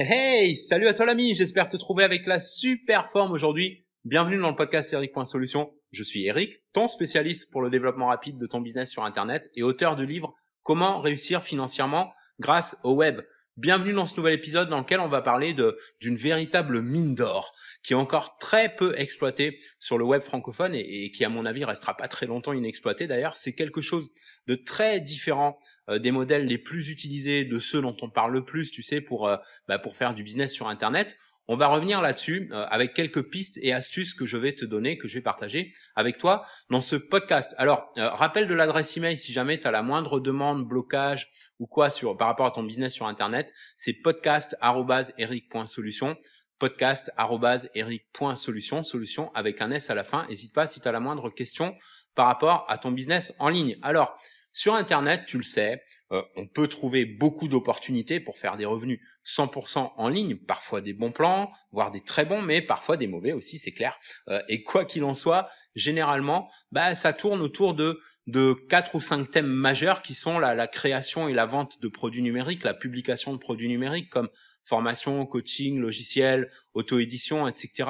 Hey, 0.00 0.54
salut 0.54 0.86
à 0.86 0.94
toi 0.94 1.06
l'ami, 1.06 1.34
j'espère 1.34 1.66
te 1.66 1.76
trouver 1.76 2.04
avec 2.04 2.24
la 2.24 2.38
super 2.38 3.10
forme 3.10 3.32
aujourd'hui. 3.32 3.84
Bienvenue 4.04 4.38
dans 4.38 4.50
le 4.50 4.54
podcast 4.54 4.92
Eric.solution. 4.92 5.74
Je 5.90 6.04
suis 6.04 6.24
Eric, 6.24 6.62
ton 6.72 6.86
spécialiste 6.86 7.50
pour 7.50 7.62
le 7.62 7.68
développement 7.68 8.06
rapide 8.06 8.38
de 8.38 8.46
ton 8.46 8.60
business 8.60 8.92
sur 8.92 9.02
Internet 9.02 9.50
et 9.56 9.64
auteur 9.64 9.96
du 9.96 10.06
livre 10.06 10.36
Comment 10.62 11.00
réussir 11.00 11.42
financièrement 11.42 12.12
grâce 12.38 12.76
au 12.84 12.92
web. 12.92 13.22
Bienvenue 13.56 13.92
dans 13.92 14.06
ce 14.06 14.16
nouvel 14.16 14.34
épisode 14.34 14.68
dans 14.68 14.78
lequel 14.78 15.00
on 15.00 15.08
va 15.08 15.20
parler 15.20 15.52
d'une 16.00 16.16
véritable 16.16 16.80
mine 16.80 17.16
d'or 17.16 17.52
qui 17.88 17.94
est 17.94 17.96
encore 17.96 18.36
très 18.36 18.68
peu 18.68 18.92
exploitée 18.98 19.58
sur 19.78 19.96
le 19.96 20.04
web 20.04 20.20
francophone 20.20 20.74
et, 20.74 21.10
qui 21.10 21.24
à 21.24 21.30
mon 21.30 21.46
avis 21.46 21.64
restera 21.64 21.96
pas 21.96 22.06
très 22.06 22.26
longtemps 22.26 22.52
inexploitée 22.52 23.06
d'ailleurs. 23.06 23.38
C'est 23.38 23.54
quelque 23.54 23.80
chose 23.80 24.10
de 24.46 24.56
très 24.56 25.00
différent 25.00 25.58
euh, 25.88 25.98
des 25.98 26.10
modèles 26.10 26.44
les 26.44 26.58
plus 26.58 26.90
utilisés, 26.90 27.46
de 27.46 27.58
ceux 27.58 27.80
dont 27.80 27.96
on 28.02 28.10
parle 28.10 28.34
le 28.34 28.44
plus, 28.44 28.70
tu 28.70 28.82
sais, 28.82 29.00
pour, 29.00 29.26
euh, 29.26 29.38
bah, 29.68 29.78
pour 29.78 29.96
faire 29.96 30.12
du 30.12 30.22
business 30.22 30.52
sur 30.52 30.68
Internet. 30.68 31.16
On 31.46 31.56
va 31.56 31.68
revenir 31.68 32.02
là-dessus 32.02 32.50
euh, 32.52 32.66
avec 32.68 32.92
quelques 32.92 33.22
pistes 33.22 33.58
et 33.62 33.72
astuces 33.72 34.12
que 34.12 34.26
je 34.26 34.36
vais 34.36 34.52
te 34.52 34.66
donner, 34.66 34.98
que 34.98 35.08
je 35.08 35.14
vais 35.14 35.22
partager 35.22 35.72
avec 35.96 36.18
toi 36.18 36.44
dans 36.68 36.82
ce 36.82 36.94
podcast. 36.94 37.54
Alors, 37.56 37.90
rappel 37.96 38.48
de 38.48 38.54
l'adresse 38.54 38.94
email 38.98 39.16
si 39.16 39.32
jamais 39.32 39.58
tu 39.58 39.66
as 39.66 39.70
la 39.70 39.80
moindre 39.80 40.20
demande, 40.20 40.68
blocage 40.68 41.30
ou 41.58 41.66
quoi 41.66 41.88
sur, 41.88 42.18
par 42.18 42.28
rapport 42.28 42.44
à 42.44 42.50
ton 42.50 42.64
business 42.64 42.92
sur 42.92 43.06
Internet, 43.06 43.54
c'est 43.78 43.94
podcast.eric.solution 43.94 46.18
podcast.eric.solution, 46.58 48.82
solution 48.82 49.30
avec 49.34 49.60
un 49.60 49.70
S 49.70 49.90
à 49.90 49.94
la 49.94 50.04
fin. 50.04 50.26
N'hésite 50.28 50.54
pas 50.54 50.66
si 50.66 50.80
tu 50.80 50.88
as 50.88 50.92
la 50.92 51.00
moindre 51.00 51.30
question 51.30 51.76
par 52.14 52.26
rapport 52.26 52.64
à 52.68 52.78
ton 52.78 52.90
business 52.90 53.34
en 53.38 53.48
ligne. 53.48 53.78
Alors, 53.82 54.18
sur 54.52 54.74
Internet, 54.74 55.24
tu 55.26 55.36
le 55.36 55.44
sais, 55.44 55.82
euh, 56.10 56.22
on 56.34 56.48
peut 56.48 56.66
trouver 56.66 57.04
beaucoup 57.04 57.48
d'opportunités 57.48 58.18
pour 58.18 58.38
faire 58.38 58.56
des 58.56 58.64
revenus 58.64 58.98
100% 59.24 59.92
en 59.96 60.08
ligne, 60.08 60.36
parfois 60.36 60.80
des 60.80 60.94
bons 60.94 61.12
plans, 61.12 61.52
voire 61.70 61.90
des 61.90 62.00
très 62.00 62.24
bons, 62.24 62.42
mais 62.42 62.60
parfois 62.60 62.96
des 62.96 63.06
mauvais 63.06 63.32
aussi, 63.32 63.58
c'est 63.58 63.72
clair. 63.72 63.98
Euh, 64.28 64.42
et 64.48 64.64
quoi 64.64 64.84
qu'il 64.84 65.04
en 65.04 65.14
soit, 65.14 65.48
généralement, 65.76 66.50
bah, 66.72 66.94
ça 66.94 67.12
tourne 67.12 67.40
autour 67.40 67.74
de 67.74 68.00
de 68.28 68.52
quatre 68.52 68.94
ou 68.94 69.00
cinq 69.00 69.30
thèmes 69.30 69.46
majeurs 69.46 70.02
qui 70.02 70.14
sont 70.14 70.38
la, 70.38 70.54
la 70.54 70.68
création 70.68 71.28
et 71.28 71.32
la 71.32 71.46
vente 71.46 71.80
de 71.80 71.88
produits 71.88 72.20
numériques, 72.20 72.62
la 72.62 72.74
publication 72.74 73.32
de 73.32 73.38
produits 73.38 73.68
numériques 73.68 74.10
comme 74.10 74.28
formation, 74.68 75.24
coaching, 75.26 75.80
logiciel, 75.80 76.50
auto-édition, 76.74 77.48
etc. 77.48 77.88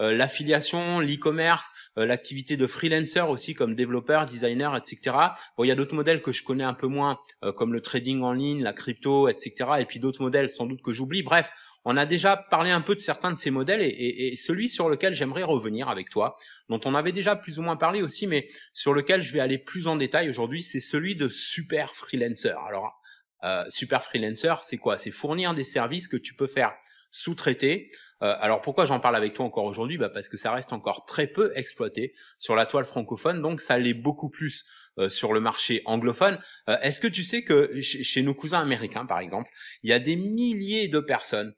Euh, 0.00 0.12
l'affiliation, 0.12 1.00
l'e-commerce, 1.00 1.72
euh, 1.98 2.06
l'activité 2.06 2.56
de 2.56 2.66
freelancer 2.66 3.20
aussi 3.20 3.54
comme 3.54 3.74
développeur, 3.74 4.26
designer, 4.26 4.76
etc. 4.76 5.16
Bon, 5.56 5.64
il 5.64 5.68
y 5.68 5.70
a 5.70 5.74
d'autres 5.74 5.94
modèles 5.94 6.22
que 6.22 6.32
je 6.32 6.42
connais 6.42 6.64
un 6.64 6.74
peu 6.74 6.86
moins, 6.86 7.18
euh, 7.44 7.52
comme 7.52 7.72
le 7.72 7.80
trading 7.80 8.22
en 8.22 8.32
ligne, 8.32 8.62
la 8.62 8.72
crypto, 8.72 9.28
etc. 9.28 9.70
Et 9.78 9.84
puis 9.84 10.00
d'autres 10.00 10.22
modèles 10.22 10.50
sans 10.50 10.66
doute 10.66 10.82
que 10.82 10.92
j'oublie. 10.92 11.22
Bref, 11.22 11.52
on 11.84 11.96
a 11.96 12.06
déjà 12.06 12.36
parlé 12.36 12.70
un 12.70 12.80
peu 12.80 12.94
de 12.94 13.00
certains 13.00 13.30
de 13.30 13.36
ces 13.36 13.50
modèles 13.50 13.82
et, 13.82 14.32
et 14.32 14.36
celui 14.36 14.70
sur 14.70 14.88
lequel 14.88 15.14
j'aimerais 15.14 15.42
revenir 15.42 15.88
avec 15.90 16.08
toi, 16.08 16.36
dont 16.70 16.80
on 16.86 16.94
avait 16.94 17.12
déjà 17.12 17.36
plus 17.36 17.58
ou 17.58 17.62
moins 17.62 17.76
parlé 17.76 18.00
aussi, 18.00 18.26
mais 18.26 18.48
sur 18.72 18.94
lequel 18.94 19.22
je 19.22 19.32
vais 19.34 19.40
aller 19.40 19.58
plus 19.58 19.86
en 19.86 19.96
détail 19.96 20.30
aujourd'hui, 20.30 20.62
c'est 20.62 20.80
celui 20.80 21.14
de 21.14 21.28
super 21.28 21.90
freelancer. 21.90 22.56
Alors 22.66 22.98
euh, 23.44 23.64
super 23.68 24.02
freelancer, 24.02 24.54
c'est 24.62 24.78
quoi? 24.78 24.96
C'est 24.98 25.10
fournir 25.10 25.54
des 25.54 25.64
services 25.64 26.08
que 26.08 26.16
tu 26.16 26.34
peux 26.34 26.46
faire 26.46 26.72
sous-traiter. 27.10 27.90
Euh, 28.22 28.34
alors 28.40 28.60
pourquoi 28.60 28.86
j'en 28.86 29.00
parle 29.00 29.16
avec 29.16 29.34
toi 29.34 29.44
encore 29.44 29.64
aujourd'hui? 29.64 29.98
Bah 29.98 30.08
Parce 30.08 30.28
que 30.28 30.36
ça 30.36 30.50
reste 30.50 30.72
encore 30.72 31.04
très 31.04 31.26
peu 31.26 31.52
exploité 31.54 32.14
sur 32.38 32.54
la 32.54 32.64
toile 32.64 32.86
francophone, 32.86 33.42
donc 33.42 33.60
ça 33.60 33.76
l'est 33.78 33.94
beaucoup 33.94 34.30
plus 34.30 34.64
euh, 34.98 35.10
sur 35.10 35.32
le 35.32 35.40
marché 35.40 35.82
anglophone. 35.84 36.38
Est-ce 36.66 37.00
que 37.00 37.06
tu 37.06 37.22
sais 37.22 37.42
que 37.42 37.80
chez, 37.80 38.22
nos 38.22 38.34
cousins 38.34 38.60
américains, 38.60 39.04
par 39.04 39.18
exemple, 39.18 39.50
il 39.82 39.90
y 39.90 39.92
a 39.92 39.98
des 39.98 40.16
milliers 40.16 40.88
de 40.88 41.00
personnes 41.00 41.52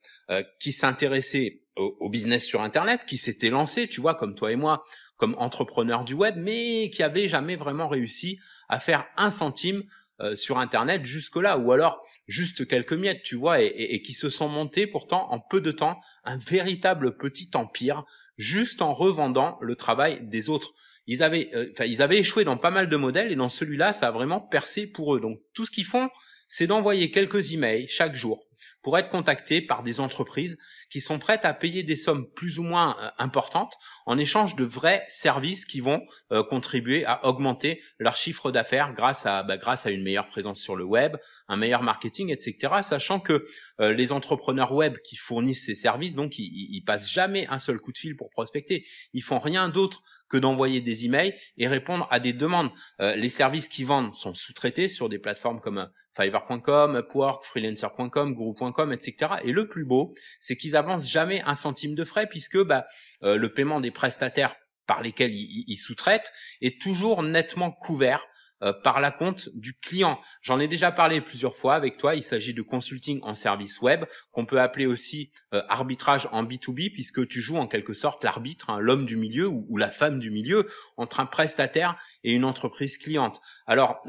qui 0.59 0.73
s'intéressaient 0.73 1.61
au, 1.77 1.97
au, 2.01 2.09
business 2.09 2.45
sur 2.45 2.63
Internet, 2.63 3.05
qui 3.07 3.19
s'étaient 3.19 3.51
lancées, 3.51 3.87
tu 3.87 4.01
vois, 4.01 4.15
comme 4.15 4.35
toi 4.35 4.51
et 4.51 4.57
moi, 4.57 4.83
comme 5.17 5.35
entrepreneurs 5.39 6.05
du 6.05 6.15
web, 6.15 6.35
mais 6.37 6.91
qui 6.91 7.03
avaient 7.03 7.29
jamais 7.29 7.57
vraiment 7.57 7.89
réussi 7.89 8.39
à 8.69 8.81
faire 8.81 9.07
un 9.17 9.31
centime 9.31 9.83
euh, 9.83 9.91
sur 10.35 10.59
Internet 10.59 11.05
jusque-là, 11.05 11.59
ou 11.59 11.73
alors 11.73 12.03
juste 12.27 12.67
quelques 12.67 12.93
miettes, 12.95 13.23
tu 13.23 13.37
vois, 13.37 13.61
et, 13.61 14.01
qui 14.03 14.15
se 14.15 14.31
sont 14.31 14.49
montés 14.49 14.87
pourtant 14.87 15.31
en 15.31 15.41
peu 15.41 15.61
de 15.61 15.71
temps 15.71 16.01
un 16.25 16.39
véritable 16.39 17.17
petit 17.17 17.51
empire, 17.55 18.05
juste 18.39 18.83
en 18.83 18.95
revendant 18.95 19.59
le 19.61 19.77
travail 19.77 20.27
des 20.27 20.49
autres. 20.49 20.75
Ils 21.07 21.23
avaient, 21.23 21.51
euh, 21.55 21.73
ils 21.87 22.03
avaient 22.03 22.19
échoué 22.19 22.45
dans 22.45 22.57
pas 22.57 22.71
mal 22.71 22.89
de 22.89 22.97
modèles, 22.97 23.31
et 23.31 23.37
dans 23.37 23.49
celui-là, 23.49 23.93
ça 23.93 24.09
a 24.09 24.11
vraiment 24.11 24.41
percé 24.41 24.87
pour 24.87 25.15
eux. 25.15 25.21
Donc 25.21 25.39
tout 25.55 25.65
ce 25.65 25.71
qu'ils 25.71 25.85
font, 25.85 26.09
c'est 26.49 26.67
d'envoyer 26.67 27.11
quelques 27.11 27.53
emails 27.53 27.87
chaque 27.89 28.17
jour 28.17 28.43
pour 28.87 28.97
être 28.97 29.09
contactés 29.09 29.61
par 29.61 29.83
des 29.83 29.99
entreprises 29.99 30.59
qui 30.91 31.01
sont 31.01 31.19
prêtes 31.19 31.45
à 31.45 31.53
payer 31.53 31.83
des 31.83 31.97
sommes 31.97 32.31
plus 32.37 32.61
ou 32.61 32.63
moins 32.63 32.97
euh, 33.01 33.11
importantes 33.19 33.75
en 34.07 34.17
échange 34.17 34.55
de 34.55 34.63
vrais 34.63 35.05
services 35.09 35.65
qui 35.65 35.81
vont 35.81 36.07
euh, 36.31 36.45
contribuer 36.45 37.05
à 37.05 37.27
augmenter 37.27 37.83
leur 37.99 38.17
chiffre 38.17 38.53
d'affaires 38.53 38.95
grâce 38.95 39.27
à 39.27 39.43
bah, 39.43 39.57
grâce 39.57 39.87
à 39.87 39.91
une 39.91 40.05
meilleure 40.05 40.29
présence 40.29 40.61
sur 40.61 40.77
le 40.77 40.85
web, 40.85 41.17
un 41.49 41.57
meilleur 41.57 41.83
marketing, 41.83 42.31
etc. 42.31 42.75
Sachant 42.83 43.19
que 43.19 43.45
euh, 43.81 43.93
les 43.93 44.13
entrepreneurs 44.13 44.71
web 44.71 44.99
qui 44.99 45.17
fournissent 45.17 45.67
ces 45.67 45.75
services, 45.75 46.15
donc 46.15 46.39
ils, 46.39 46.69
ils, 46.71 46.85
passent 46.85 47.11
jamais 47.11 47.49
un 47.49 47.59
seul 47.59 47.81
coup 47.81 47.91
de 47.91 47.99
fil 47.99 48.15
pour 48.15 48.31
prospecter. 48.31 48.87
Ils 49.13 49.25
font 49.25 49.41
rien 49.41 49.69
d'autre 49.69 50.05
que 50.29 50.37
d'envoyer 50.37 50.81
des 50.81 51.05
emails 51.05 51.35
et 51.57 51.69
répondre 51.69 52.07
à 52.11 52.21
des 52.21 52.33
demandes. 52.33 52.71
les 52.99 53.29
services 53.29 53.69
qu'ils 53.69 53.87
vendent 53.87 54.15
sont 54.15 54.35
sous-traités 54.35 54.89
sur 54.89 55.09
des 55.09 55.19
plateformes 55.19 55.61
comme 55.61 55.89
Fiverr.com, 56.17 56.97
Upwork, 56.97 57.45
Freelancer.com, 57.45 58.35
Guru.com, 58.35 58.93
etc. 58.93 59.35
Et 59.45 59.53
le 59.53 59.69
plus 59.69 59.85
beau, 59.85 60.15
c'est 60.41 60.57
qu'ils 60.57 60.77
avancent 60.77 61.09
jamais 61.09 61.43
un 61.43 61.55
centime 61.55 61.95
de 61.95 62.05
frais 62.05 62.27
puisque 62.27 62.59
bah, 62.63 62.87
euh, 63.23 63.37
le 63.37 63.53
paiement 63.53 63.81
des 63.81 63.91
prestataires 63.91 64.55
par 64.87 65.03
lesquels 65.03 65.35
ils, 65.35 65.77
sous-traitent 65.77 66.33
est 66.61 66.81
toujours 66.81 67.25
nettement 67.25 67.73
couvert 67.73 68.25
euh, 68.63 68.73
par 68.73 69.01
la 69.01 69.11
compte 69.11 69.49
du 69.55 69.75
client. 69.75 70.19
J'en 70.43 70.59
ai 70.61 70.69
déjà 70.69 70.91
parlé 70.91 71.21
plusieurs 71.21 71.57
fois 71.57 71.75
avec 71.75 71.97
toi. 71.99 72.15
Il 72.15 72.23
s'agit 72.23 72.55
de 72.55 72.63
consulting 72.63 73.21
en 73.23 73.35
service 73.35 73.81
web, 73.81 74.05
qu'on 74.33 74.47
peut 74.47 74.61
appeler 74.61 74.87
aussi 74.87 75.31
euh, 75.53 75.63
arbitrage 75.69 76.29
en 76.33 76.45
B2B, 76.45 76.93
puisque 76.93 77.27
tu 77.29 77.41
joues 77.41 77.59
en 77.59 77.67
quelque 77.67 77.93
sorte 77.93 78.25
l'arbitre, 78.25 78.71
hein, 78.71 78.79
l'homme 78.81 79.05
du 79.07 79.17
milieu 79.17 79.47
ou, 79.47 79.67
ou, 79.69 79.77
la 79.77 79.91
femme 79.91 80.19
du 80.19 80.31
milieu, 80.31 80.67
entre 80.97 81.21
un 81.21 81.27
prestataire 81.27 81.97
et 82.25 82.33
une 82.33 82.45
entreprise 82.45 82.99
cliente. 82.99 83.41
Alors, 83.67 84.01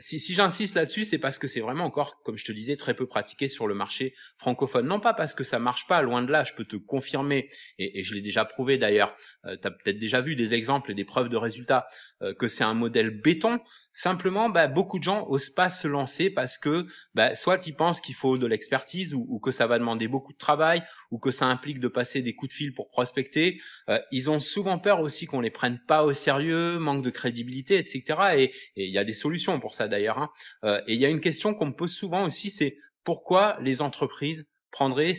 si, 0.00 0.18
si 0.18 0.34
j'insiste 0.34 0.74
là-dessus, 0.74 1.04
c'est 1.04 1.18
parce 1.18 1.38
que 1.38 1.48
c'est 1.48 1.60
vraiment 1.60 1.84
encore, 1.84 2.22
comme 2.22 2.36
je 2.36 2.44
te 2.44 2.52
disais, 2.52 2.76
très 2.76 2.94
peu 2.94 3.06
pratiqué 3.06 3.48
sur 3.48 3.66
le 3.66 3.74
marché 3.74 4.14
francophone. 4.36 4.86
Non 4.86 5.00
pas 5.00 5.14
parce 5.14 5.34
que 5.34 5.44
ça 5.44 5.58
marche 5.58 5.86
pas, 5.86 6.02
loin 6.02 6.22
de 6.22 6.30
là, 6.32 6.44
je 6.44 6.54
peux 6.54 6.64
te 6.64 6.76
confirmer, 6.76 7.48
et, 7.78 8.00
et 8.00 8.02
je 8.02 8.14
l'ai 8.14 8.22
déjà 8.22 8.44
prouvé 8.44 8.78
d'ailleurs, 8.78 9.14
euh, 9.44 9.56
tu 9.60 9.68
as 9.68 9.70
peut-être 9.70 9.98
déjà 9.98 10.20
vu 10.20 10.36
des 10.36 10.54
exemples 10.54 10.90
et 10.90 10.94
des 10.94 11.04
preuves 11.04 11.28
de 11.28 11.36
résultats, 11.36 11.86
euh, 12.22 12.34
que 12.34 12.48
c'est 12.48 12.64
un 12.64 12.74
modèle 12.74 13.10
béton. 13.10 13.60
Simplement, 13.92 14.48
bah, 14.48 14.68
beaucoup 14.68 14.98
de 14.98 15.04
gens 15.04 15.26
osent 15.28 15.50
pas 15.50 15.68
se 15.68 15.88
lancer 15.88 16.30
parce 16.30 16.58
que 16.58 16.86
bah, 17.14 17.34
soit 17.34 17.66
ils 17.66 17.74
pensent 17.74 18.00
qu'il 18.00 18.14
faut 18.14 18.38
de 18.38 18.46
l'expertise 18.46 19.14
ou, 19.14 19.40
que 19.40 19.50
ça 19.50 19.66
va 19.66 19.78
demander 19.78 20.06
beaucoup 20.06 20.32
de 20.32 20.38
travail 20.38 20.82
ou 21.10 21.18
que 21.18 21.32
ça 21.32 21.46
implique 21.46 21.80
de 21.80 21.88
passer 21.88 22.22
des 22.22 22.34
coups 22.34 22.50
de 22.50 22.54
fil 22.54 22.74
pour 22.74 22.88
prospecter. 22.88 23.60
Euh, 23.88 23.98
ils 24.12 24.30
ont 24.30 24.38
souvent 24.38 24.78
peur 24.78 25.00
aussi 25.00 25.26
qu'on 25.26 25.40
les 25.40 25.50
prenne 25.50 25.80
pas 25.88 26.04
au 26.04 26.12
sérieux, 26.12 26.78
manque 26.78 27.02
de 27.02 27.10
crédibilité, 27.10 27.78
etc. 27.78 28.04
Et 28.36 28.52
il 28.76 28.90
y 28.90 28.98
a 28.98 29.04
des 29.04 29.14
solutions 29.14 29.58
pour 29.58 29.74
ça 29.74 29.88
d'ailleurs. 29.88 30.18
Hein. 30.18 30.30
Euh, 30.64 30.80
et 30.86 30.94
il 30.94 31.00
y 31.00 31.04
a 31.04 31.08
une 31.08 31.20
question 31.20 31.54
qu'on 31.54 31.66
me 31.66 31.74
pose 31.74 31.92
souvent 31.92 32.24
aussi, 32.24 32.50
c'est 32.50 32.76
pourquoi 33.02 33.56
les 33.60 33.82
entreprises 33.82 34.46
prendraient, 34.70 35.14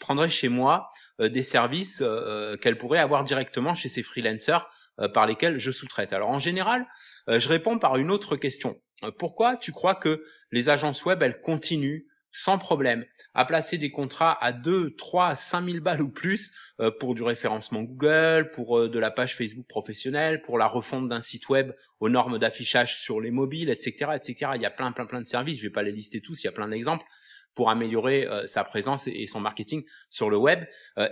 prendraient 0.00 0.30
chez 0.30 0.48
moi 0.48 0.88
euh, 1.20 1.28
des 1.28 1.42
services 1.42 1.98
euh, 2.00 2.56
qu'elles 2.56 2.78
pourraient 2.78 2.98
avoir 2.98 3.24
directement 3.24 3.74
chez 3.74 3.88
ces 3.88 4.02
freelancers? 4.02 4.68
Par 5.12 5.26
lesquels 5.26 5.58
je 5.58 5.70
sous-traite. 5.70 6.12
Alors 6.12 6.30
en 6.30 6.38
général, 6.38 6.86
je 7.28 7.48
réponds 7.48 7.78
par 7.78 7.96
une 7.96 8.10
autre 8.10 8.36
question. 8.36 8.80
pourquoi 9.18 9.56
tu 9.56 9.72
crois 9.72 9.94
que 9.94 10.24
les 10.52 10.68
agences 10.68 11.04
web, 11.04 11.22
elles 11.22 11.40
continuent 11.40 12.04
sans 12.36 12.58
problème 12.58 13.04
à 13.32 13.46
placer 13.46 13.78
des 13.78 13.90
contrats 13.90 14.36
à 14.44 14.52
2, 14.52 14.94
3, 14.96 15.34
5 15.34 15.64
000 15.64 15.80
balles 15.80 16.02
ou 16.02 16.10
plus 16.10 16.52
euh, 16.80 16.90
pour 16.90 17.14
du 17.14 17.22
référencement 17.22 17.82
Google, 17.82 18.50
pour 18.52 18.78
euh, 18.78 18.88
de 18.90 18.98
la 18.98 19.10
page 19.10 19.36
Facebook 19.36 19.66
professionnelle, 19.66 20.42
pour 20.42 20.58
la 20.58 20.66
refonte 20.66 21.08
d'un 21.08 21.22
site 21.22 21.48
web 21.48 21.72
aux 21.98 22.10
normes 22.10 22.38
d'affichage 22.38 22.98
sur 22.98 23.20
les 23.20 23.30
mobiles, 23.30 23.70
etc., 23.70 24.12
etc. 24.14 24.52
Il 24.54 24.60
y 24.60 24.66
a 24.66 24.70
plein, 24.70 24.92
plein, 24.92 25.06
plein 25.06 25.22
de 25.22 25.26
services. 25.26 25.58
Je 25.58 25.62
vais 25.62 25.72
pas 25.72 25.82
les 25.82 25.92
lister 25.92 26.20
tous. 26.20 26.42
Il 26.42 26.46
y 26.46 26.48
a 26.48 26.52
plein 26.52 26.68
d'exemples 26.68 27.06
pour 27.56 27.70
améliorer 27.70 28.26
euh, 28.26 28.46
sa 28.46 28.62
présence 28.62 29.08
et, 29.08 29.26
son 29.26 29.40
marketing 29.40 29.84
sur 30.08 30.30
le 30.30 30.36
web 30.36 30.64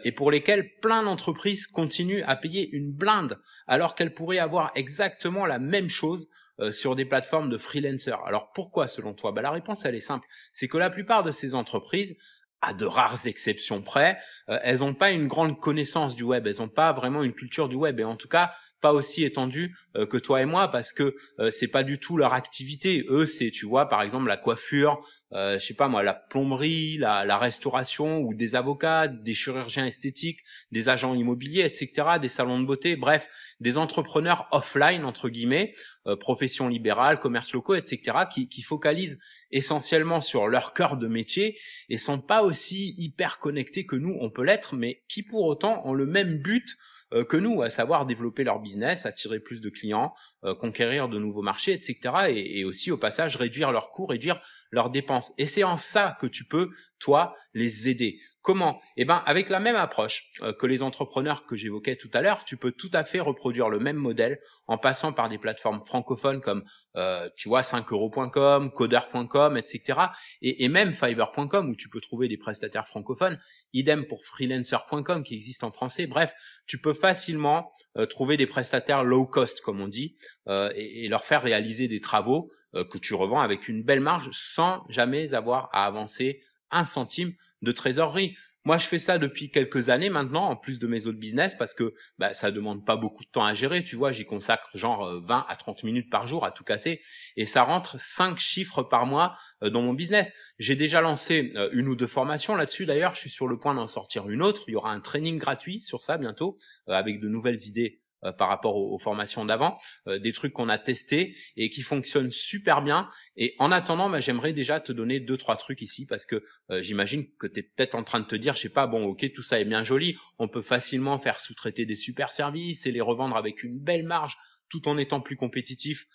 et 0.05 0.13
pour 0.13 0.31
lesquels 0.31 0.71
plein 0.81 1.03
d'entreprises 1.03 1.67
continuent 1.67 2.23
à 2.27 2.37
payer 2.37 2.69
une 2.71 2.93
blinde 2.93 3.41
alors 3.67 3.97
qu'elles 3.97 4.15
pourraient 4.15 4.39
avoir 4.39 4.71
exactement 4.77 5.47
la 5.47 5.59
même 5.59 5.89
chose 5.89 6.29
euh, 6.61 6.71
sur 6.71 6.95
des 6.95 7.05
plateformes 7.05 7.51
de 7.51 7.59
freelancers. 7.59 8.25
Alors 8.25 8.53
pourquoi 8.53 8.87
selon 8.87 9.13
toi? 9.13 9.33
Bah, 9.33 9.43
La 9.43 9.51
réponse 9.51 9.85
elle 9.85 9.97
est 9.97 10.01
simple, 10.01 10.29
c'est 10.53 10.69
que 10.69 10.79
la 10.79 10.89
plupart 10.89 11.25
de 11.25 11.33
ces 11.33 11.57
entreprises, 11.57 12.17
à 12.61 12.73
de 12.73 12.87
rares 12.87 13.27
exceptions 13.27 13.83
près, 13.83 14.21
euh, 14.49 14.61
elles 14.63 14.79
n'ont 14.79 14.95
pas 14.95 15.11
une 15.11 15.27
grande 15.27 15.59
connaissance 15.59 16.15
du 16.15 16.23
web, 16.23 16.47
elles 16.47 16.61
n'ont 16.61 16.69
pas 16.69 16.93
vraiment 16.93 17.25
une 17.25 17.33
culture 17.33 17.69
du 17.69 17.75
web. 17.75 17.99
Et 17.99 18.05
en 18.05 18.15
tout 18.15 18.29
cas 18.29 18.53
pas 18.85 18.93
aussi 18.93 19.25
étendue 19.25 19.75
que 19.95 20.19
toi 20.19 20.43
et 20.43 20.45
moi 20.45 20.69
parce 20.69 20.93
que 20.93 21.17
c'est 21.51 21.69
pas 21.69 21.83
du 21.85 21.99
tout 21.99 22.19
leur 22.19 22.35
activité. 22.35 23.07
Eux, 23.09 23.25
c'est 23.25 23.51
tu 23.51 23.65
vois 23.65 23.89
par 23.89 24.03
exemple 24.03 24.29
la 24.29 24.37
coiffure, 24.37 25.01
euh, 25.35 25.59
je 25.59 25.67
sais 25.67 25.75
pas 25.75 25.89
moi, 25.89 26.03
la 26.05 26.15
plomberie, 26.15 26.97
la, 26.97 27.37
restauration 27.37 28.21
ou 28.21 28.35
des 28.35 28.55
avocats, 28.55 29.09
des 29.09 29.35
chirurgiens 29.35 29.85
esthétiques, 29.85 30.41
des 30.71 30.89
agents 30.89 31.15
immobiliers, 31.15 31.63
etc., 31.63 32.19
des 32.21 32.29
salons 32.29 32.61
de 32.61 32.67
beauté, 32.67 32.95
bref, 32.95 33.29
des 33.59 33.77
entrepreneurs 33.77 34.47
offline 34.53 35.05
entre 35.05 35.29
guillemets, 35.29 35.75
euh, 36.07 36.15
professions 36.15 36.69
libérales, 36.69 37.19
commerces 37.19 37.53
locaux, 37.53 37.75
etc., 37.75 38.19
qui, 38.33 38.49
qui 38.49 38.63
focalisent 38.63 39.19
essentiellement 39.51 40.21
sur 40.21 40.47
leur 40.47 40.73
cœur 40.73 40.97
de 40.97 41.09
métier 41.09 41.59
et 41.89 41.99
sont 41.99 42.21
pas 42.21 42.43
aussi 42.43 42.95
hyper 42.97 43.39
connectés 43.39 43.87
que 43.87 43.97
nous 43.97 44.17
on 44.21 44.31
peut 44.31 44.45
l'être, 44.45 44.77
mais 44.77 45.03
qui 45.09 45.25
pour 45.25 45.45
autant 45.45 45.85
ont 45.85 45.95
le 45.95 46.07
même 46.07 46.39
but 46.39 46.65
euh, 46.71 46.94
que 47.29 47.37
nous, 47.37 47.63
à 47.63 47.71
savoir 47.71 48.07
développer 48.07 48.45
leur 48.45 48.61
business, 48.61 49.07
attirer 49.07 49.41
plus 49.41 49.61
de 49.61 49.71
clients, 49.71 50.15
euh, 50.45 50.55
conquérir 50.55 51.09
de 51.09 51.19
nouveaux 51.19 51.43
marchés, 51.43 51.73
etc. 51.73 51.99
Et, 52.29 52.61
et, 52.61 52.65
aussi 52.65 52.91
au 52.91 52.97
passage 52.97 53.37
réduire 53.37 53.73
leurs 53.73 53.91
coûts, 53.91 54.07
réduire 54.07 54.41
leurs 54.71 54.91
dépenses. 54.91 55.33
Et 55.39 55.47
c'est 55.47 55.65
en 55.65 55.77
ça 55.77 56.17
que 56.21 56.27
tu 56.27 56.45
peux, 56.45 56.71
toi, 56.99 57.37
les 57.53 57.89
aider. 57.89 58.19
Comment? 58.45 58.79
Eh 58.99 59.07
ben, 59.07 59.23
avec 59.25 59.49
la 59.49 59.59
même 59.59 59.75
approche 59.75 60.31
euh, 60.43 60.53
que 60.53 60.67
les 60.67 60.83
entrepreneurs 60.83 61.47
que 61.47 61.57
j'évoquais 61.57 61.97
tout 61.97 62.11
à 62.13 62.21
l'heure, 62.21 62.45
tu 62.45 62.59
peux 62.59 62.73
tout 62.73 62.91
à 62.93 63.03
fait 63.03 63.21
reproduire 63.21 63.71
le 63.71 63.79
même 63.79 63.97
modèle 63.97 64.39
en 64.67 64.77
passant 64.77 65.15
par 65.15 65.31
des 65.31 65.39
plateformes 65.39 65.81
francophones 65.81 66.43
comme, 66.43 66.63
euh, 66.95 67.27
tu 67.39 67.49
vois, 67.49 67.63
5euros.com, 67.63 68.71
coder.com, 68.71 69.57
etc. 69.57 69.99
Et, 70.43 70.69
même 70.69 70.93
Fiverr.com 70.93 71.71
où 71.71 71.75
tu 71.75 71.89
peux 71.89 72.03
trouver 72.03 72.29
des 72.29 72.37
prestataires 72.37 72.87
francophones. 72.87 73.41
Idem 73.73 74.05
pour 74.05 74.23
freelancer.com 74.27 75.25
qui 75.25 75.35
existe 75.35 75.65
en 75.65 75.71
français. 75.71 76.07
Bref, 76.07 76.35
tu 76.67 76.79
peux 76.79 76.93
facilement 76.93 77.71
euh, 77.97 78.05
trouver 78.05 78.37
des 78.37 78.47
prestataires 78.47 79.05
low 79.05 79.25
cost, 79.25 79.63
comme 79.63 79.81
on 79.81 79.89
dit, 79.89 80.17
et, 80.51 81.07
et 81.07 81.09
leur 81.09 81.25
faire 81.25 81.43
réaliser 81.43 81.89
des 81.89 82.01
travaux 82.01 82.51
que 82.75 82.99
tu 82.99 83.15
revends 83.15 83.41
avec 83.41 83.69
une 83.69 83.85
belle 83.85 84.01
marge 84.01 84.29
sans 84.33 84.85
jamais 84.91 85.33
avoir 85.33 85.71
à 85.73 85.87
avancer 85.87 86.43
un 86.71 86.85
centime 86.85 87.33
de 87.65 87.73
trésorerie. 87.73 88.37
Moi, 88.67 88.79
je 88.79 88.87
fais 88.87 88.99
ça 88.99 89.19
depuis 89.19 89.51
quelques 89.51 89.91
années 89.91 90.09
maintenant, 90.09 90.49
en 90.49 90.57
plus 90.57 90.79
de 90.79 90.87
mes 90.87 91.07
autres 91.07 91.19
business, 91.19 91.55
parce 91.55 91.75
que 91.75 91.95
bah, 92.19 92.33
ça 92.33 92.51
demande 92.51 92.87
pas 92.87 92.97
beaucoup 92.97 93.23
de 93.23 93.29
temps 93.29 93.45
à 93.45 93.53
gérer. 93.53 93.85
Tu 93.85 93.95
vois, 93.95 94.11
j'y 94.11 94.25
consacre 94.25 94.71
genre 94.75 95.21
20 95.23 95.39
euh, 95.39 95.43
à 95.47 95.55
30 95.55 95.83
minutes 95.83 96.09
par 96.09 96.27
jour 96.27 96.47
à 96.47 96.51
tout 96.51 96.65
casser, 96.65 97.03
et 97.37 97.45
ça 97.45 97.63
rentre 97.63 98.01
5 98.01 98.39
chiffres 98.39 98.83
par 98.83 99.05
mois 99.05 99.37
euh, 99.63 99.69
dans 99.69 99.83
mon 99.83 99.93
business. 99.93 100.33
J'ai 100.59 100.77
déjà 100.77 101.03
lancé 101.03 101.53
euh, 101.57 101.69
une 101.73 101.89
ou 101.89 101.95
deux 101.95 102.07
formations 102.07 102.57
là-dessus. 102.57 102.87
D'ailleurs, 102.87 103.15
je 103.15 103.21
suis 103.21 103.31
sur 103.31 103.49
le 103.49 103.59
point 103.59 103.75
d'en 103.75 103.87
sortir 103.87 104.31
une 104.31 104.41
autre. 104.41 104.65
Il 104.67 104.73
y 104.73 104.77
aura 104.77 104.93
un 104.93 105.01
training 105.01 105.37
gratuit 105.37 105.83
sur 105.83 106.01
ça 106.01 106.17
bientôt, 106.17 106.57
avec 106.87 107.21
de 107.21 107.29
nouvelles 107.29 107.67
idées 107.67 108.01
euh, 108.25 108.33
par 108.33 108.49
rapport 108.49 108.77
aux, 108.77 108.99
formations 108.99 109.45
d'avant, 109.45 109.79
euh, 110.07 110.19
des 110.19 110.33
trucs 110.33 110.53
qu'on 110.53 110.69
a 110.69 110.79
testés 110.79 111.37
et 111.57 111.69
qui 111.69 111.83
fonctionnent 111.83 112.31
super 112.31 112.81
bien. 112.81 113.09
Et 113.37 113.55
en 113.59 113.71
attendant, 113.71 114.09
bah, 114.09 114.21
j'aimerais 114.21 114.53
déjà 114.53 114.81
te 114.81 114.93
donner 114.93 115.21
deux 115.21 115.37
trois 115.37 115.57
trucs 115.57 115.83
ici 115.83 116.07
parce 116.07 116.25
que 116.25 116.43
euh, 116.71 116.81
j'imagine 116.81 117.27
que 117.39 117.47
tu 117.47 117.61
es 117.61 117.63
peut-être 117.63 117.95
en 117.95 118.03
train 118.03 118.21
de 118.21 118.25
te 118.25 118.37
dire, 118.37 118.55
je 118.55 118.63
sais 118.63 118.69
pas, 118.71 118.87
bon, 118.87 119.05
ok, 119.05 119.31
tout 119.33 119.43
ça 119.43 119.61
est 119.61 119.65
bien 119.65 119.85
joli, 119.85 120.17
on 120.39 120.49
peut 120.49 120.63
facilement 120.63 121.19
faire 121.19 121.41
sous-traiter 121.41 121.85
des 121.85 121.97
super 121.97 122.31
services 122.31 122.87
et 122.87 122.93
les 122.93 123.01
revendre 123.01 123.37
avec 123.37 123.63
une 123.63 123.79
belle 123.79 124.05
marge 124.05 124.39
tout 124.71 124.89
en 124.89 124.97
étant 124.97 125.21
plus 125.21 125.37
compétitif 125.37 126.07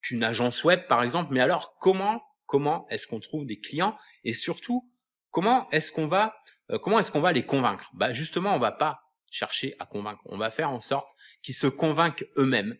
qu'une 0.00 0.24
agence 0.24 0.64
web 0.64 0.80
par 0.88 1.02
exemple. 1.02 1.32
Mais 1.32 1.40
alors 1.40 1.76
comment 1.78 2.22
comment 2.46 2.86
est-ce 2.88 3.06
qu'on 3.06 3.20
trouve 3.20 3.46
des 3.46 3.60
clients 3.60 3.96
et 4.24 4.32
surtout 4.32 4.90
comment 5.30 5.68
est-ce 5.70 5.92
qu'on 5.92 6.08
va 6.08 6.34
comment 6.82 6.98
est-ce 6.98 7.10
qu'on 7.10 7.20
va 7.20 7.32
les 7.32 7.44
convaincre? 7.44 7.90
Bah 7.94 8.12
justement, 8.12 8.54
on 8.54 8.58
va 8.58 8.72
pas 8.72 9.04
chercher 9.34 9.74
à 9.78 9.86
convaincre. 9.86 10.22
On 10.26 10.38
va 10.38 10.50
faire 10.50 10.70
en 10.70 10.80
sorte 10.80 11.13
qu'ils 11.44 11.54
se 11.54 11.68
convainquent 11.68 12.26
eux-mêmes 12.36 12.76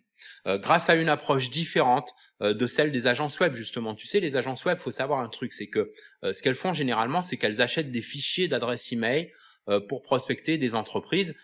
euh, 0.46 0.58
grâce 0.58 0.88
à 0.90 0.94
une 0.94 1.08
approche 1.08 1.50
différente 1.50 2.14
euh, 2.42 2.54
de 2.54 2.66
celle 2.66 2.90
des 2.90 3.06
agences 3.06 3.38
web 3.40 3.54
justement. 3.54 3.94
Tu 3.94 4.06
sais, 4.06 4.20
les 4.20 4.36
agences 4.36 4.64
web, 4.64 4.78
faut 4.78 4.90
savoir 4.90 5.20
un 5.20 5.28
truc, 5.28 5.52
c'est 5.52 5.68
que 5.68 5.92
euh, 6.24 6.32
ce 6.32 6.42
qu'elles 6.42 6.54
font 6.54 6.72
généralement, 6.72 7.22
c'est 7.22 7.36
qu'elles 7.36 7.62
achètent 7.62 7.92
des 7.92 8.02
fichiers 8.02 8.48
d'adresse 8.48 8.90
email 8.92 9.30
pour 9.88 10.02
prospecter 10.02 10.58
des 10.58 10.74
entreprises. 10.74 11.34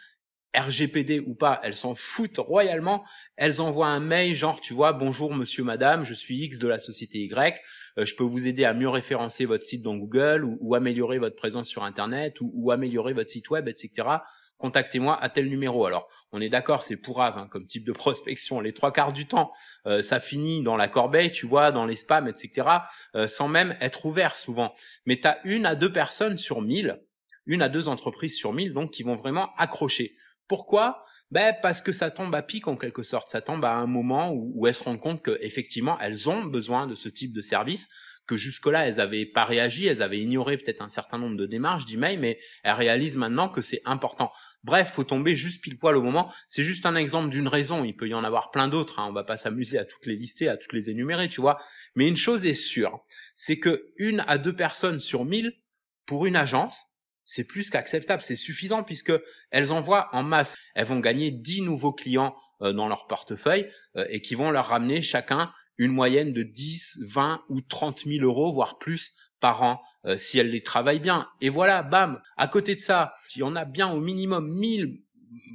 RGPD 0.54 1.20
ou 1.20 1.34
pas, 1.34 1.58
elles 1.62 1.74
s'en 1.74 1.94
foutent 1.94 2.36
royalement. 2.36 3.02
Elles 3.36 3.62
envoient 3.62 3.86
un 3.86 4.00
mail 4.00 4.34
genre, 4.34 4.60
tu 4.60 4.74
vois, 4.74 4.92
bonjour 4.92 5.34
monsieur, 5.34 5.64
madame, 5.64 6.04
je 6.04 6.12
suis 6.12 6.36
X 6.36 6.58
de 6.58 6.68
la 6.68 6.78
société 6.78 7.20
Y, 7.20 7.62
je 7.96 8.14
peux 8.14 8.24
vous 8.24 8.46
aider 8.46 8.66
à 8.66 8.74
mieux 8.74 8.90
référencer 8.90 9.46
votre 9.46 9.64
site 9.64 9.80
dans 9.80 9.96
Google 9.96 10.44
ou, 10.44 10.74
améliorer 10.74 11.18
votre 11.18 11.36
présence 11.36 11.66
sur 11.66 11.82
Internet 11.82 12.42
ou, 12.42 12.50
ou 12.52 12.72
améliorer 12.72 13.14
votre 13.14 13.30
site 13.30 13.48
web, 13.48 13.68
etc 13.68 14.18
contactez-moi 14.60 15.20
à 15.20 15.28
tel 15.28 15.48
numéro. 15.48 15.86
Alors, 15.86 16.08
on 16.32 16.40
est 16.40 16.48
d'accord, 16.48 16.82
c'est 16.82 16.96
pour 16.96 17.22
hein, 17.22 17.48
comme 17.50 17.66
type 17.66 17.84
de 17.84 17.92
prospection. 17.92 18.60
Les 18.60 18.72
trois 18.72 18.92
quarts 18.92 19.12
du 19.12 19.26
temps, 19.26 19.50
euh, 19.86 20.02
ça 20.02 20.20
finit 20.20 20.62
dans 20.62 20.76
la 20.76 20.86
corbeille, 20.86 21.32
tu 21.32 21.46
vois, 21.46 21.72
dans 21.72 21.86
les 21.86 21.96
spams, 21.96 22.28
etc., 22.28 22.68
euh, 23.16 23.26
sans 23.26 23.48
même 23.48 23.76
être 23.80 24.06
ouvert 24.06 24.36
souvent. 24.36 24.72
Mais 25.06 25.18
tu 25.18 25.26
as 25.26 25.38
une 25.44 25.66
à 25.66 25.74
deux 25.74 25.92
personnes 25.92 26.36
sur 26.36 26.60
mille, 26.60 27.00
une 27.46 27.62
à 27.62 27.68
deux 27.68 27.88
entreprises 27.88 28.36
sur 28.36 28.52
mille, 28.52 28.72
donc 28.72 28.92
qui 28.92 29.02
vont 29.02 29.16
vraiment 29.16 29.50
accrocher. 29.56 30.14
Pourquoi? 30.46 31.04
Ben 31.30 31.54
parce 31.62 31.80
que 31.80 31.92
ça 31.92 32.10
tombe 32.10 32.34
à 32.34 32.42
pic 32.42 32.66
en 32.66 32.76
quelque 32.76 33.04
sorte. 33.04 33.28
Ça 33.28 33.40
tombe 33.40 33.64
à 33.64 33.74
un 33.74 33.86
moment 33.86 34.32
où, 34.32 34.52
où 34.54 34.66
elles 34.66 34.74
se 34.74 34.84
rendent 34.84 35.00
compte 35.00 35.22
qu'effectivement, 35.22 35.98
elles 36.00 36.28
ont 36.28 36.44
besoin 36.44 36.86
de 36.86 36.94
ce 36.94 37.08
type 37.08 37.32
de 37.32 37.40
service 37.40 37.88
que 38.30 38.36
jusque-là, 38.36 38.86
elles 38.86 39.00
avaient 39.00 39.26
pas 39.26 39.44
réagi, 39.44 39.86
elles 39.86 40.02
avaient 40.02 40.20
ignoré 40.20 40.56
peut-être 40.56 40.82
un 40.82 40.88
certain 40.88 41.18
nombre 41.18 41.36
de 41.36 41.46
démarches 41.46 41.84
d'email, 41.84 42.16
mais 42.16 42.38
elles 42.62 42.74
réalisent 42.74 43.16
maintenant 43.16 43.48
que 43.48 43.60
c'est 43.60 43.82
important. 43.84 44.30
Bref, 44.62 44.92
faut 44.92 45.04
tomber 45.04 45.36
juste 45.36 45.62
pile 45.62 45.78
poil 45.78 45.96
au 45.96 46.02
moment. 46.02 46.32
C'est 46.46 46.64
juste 46.64 46.84
un 46.84 46.94
exemple 46.94 47.30
d'une 47.30 47.48
raison. 47.48 47.84
Il 47.84 47.96
peut 47.96 48.08
y 48.08 48.14
en 48.14 48.24
avoir 48.24 48.50
plein 48.50 48.68
d'autres. 48.68 48.98
Hein. 48.98 49.06
On 49.08 49.12
va 49.12 49.24
pas 49.24 49.38
s'amuser 49.38 49.78
à 49.78 49.84
toutes 49.84 50.06
les 50.06 50.16
lister, 50.16 50.48
à 50.48 50.56
toutes 50.56 50.74
les 50.74 50.90
énumérer, 50.90 51.28
tu 51.28 51.40
vois. 51.40 51.58
Mais 51.94 52.06
une 52.06 52.16
chose 52.16 52.44
est 52.44 52.54
sûre, 52.54 53.00
c'est 53.34 53.58
que 53.58 53.92
une 53.96 54.22
à 54.26 54.38
deux 54.38 54.54
personnes 54.54 55.00
sur 55.00 55.24
mille 55.24 55.56
pour 56.04 56.26
une 56.26 56.36
agence, 56.36 56.84
c'est 57.24 57.44
plus 57.44 57.70
qu'acceptable, 57.70 58.22
c'est 58.22 58.36
suffisant 58.36 58.82
puisque 58.82 59.12
elles 59.50 59.72
envoient 59.72 60.08
en 60.12 60.22
masse. 60.22 60.56
Elles 60.74 60.86
vont 60.86 61.00
gagner 61.00 61.30
10 61.30 61.62
nouveaux 61.62 61.92
clients 61.92 62.34
euh, 62.60 62.72
dans 62.72 62.88
leur 62.88 63.06
portefeuille 63.06 63.70
euh, 63.96 64.04
et 64.10 64.20
qui 64.20 64.34
vont 64.34 64.50
leur 64.50 64.66
ramener 64.66 65.00
chacun 65.00 65.52
une 65.78 65.92
moyenne 65.92 66.32
de 66.32 66.42
10, 66.42 66.98
20 67.02 67.42
ou 67.48 67.60
30 67.62 68.04
000 68.04 68.24
euros, 68.24 68.52
voire 68.52 68.78
plus 68.78 69.14
par 69.40 69.62
an, 69.62 69.82
euh, 70.06 70.16
si 70.16 70.38
elles 70.38 70.50
les 70.50 70.62
travaillent 70.62 71.00
bien. 71.00 71.28
Et 71.40 71.48
voilà, 71.48 71.82
bam, 71.82 72.20
à 72.36 72.48
côté 72.48 72.74
de 72.74 72.80
ça, 72.80 73.14
il 73.34 73.40
y 73.40 73.42
en 73.42 73.56
a 73.56 73.64
bien 73.64 73.90
au 73.90 74.00
minimum 74.00 74.48
1000, 74.48 75.00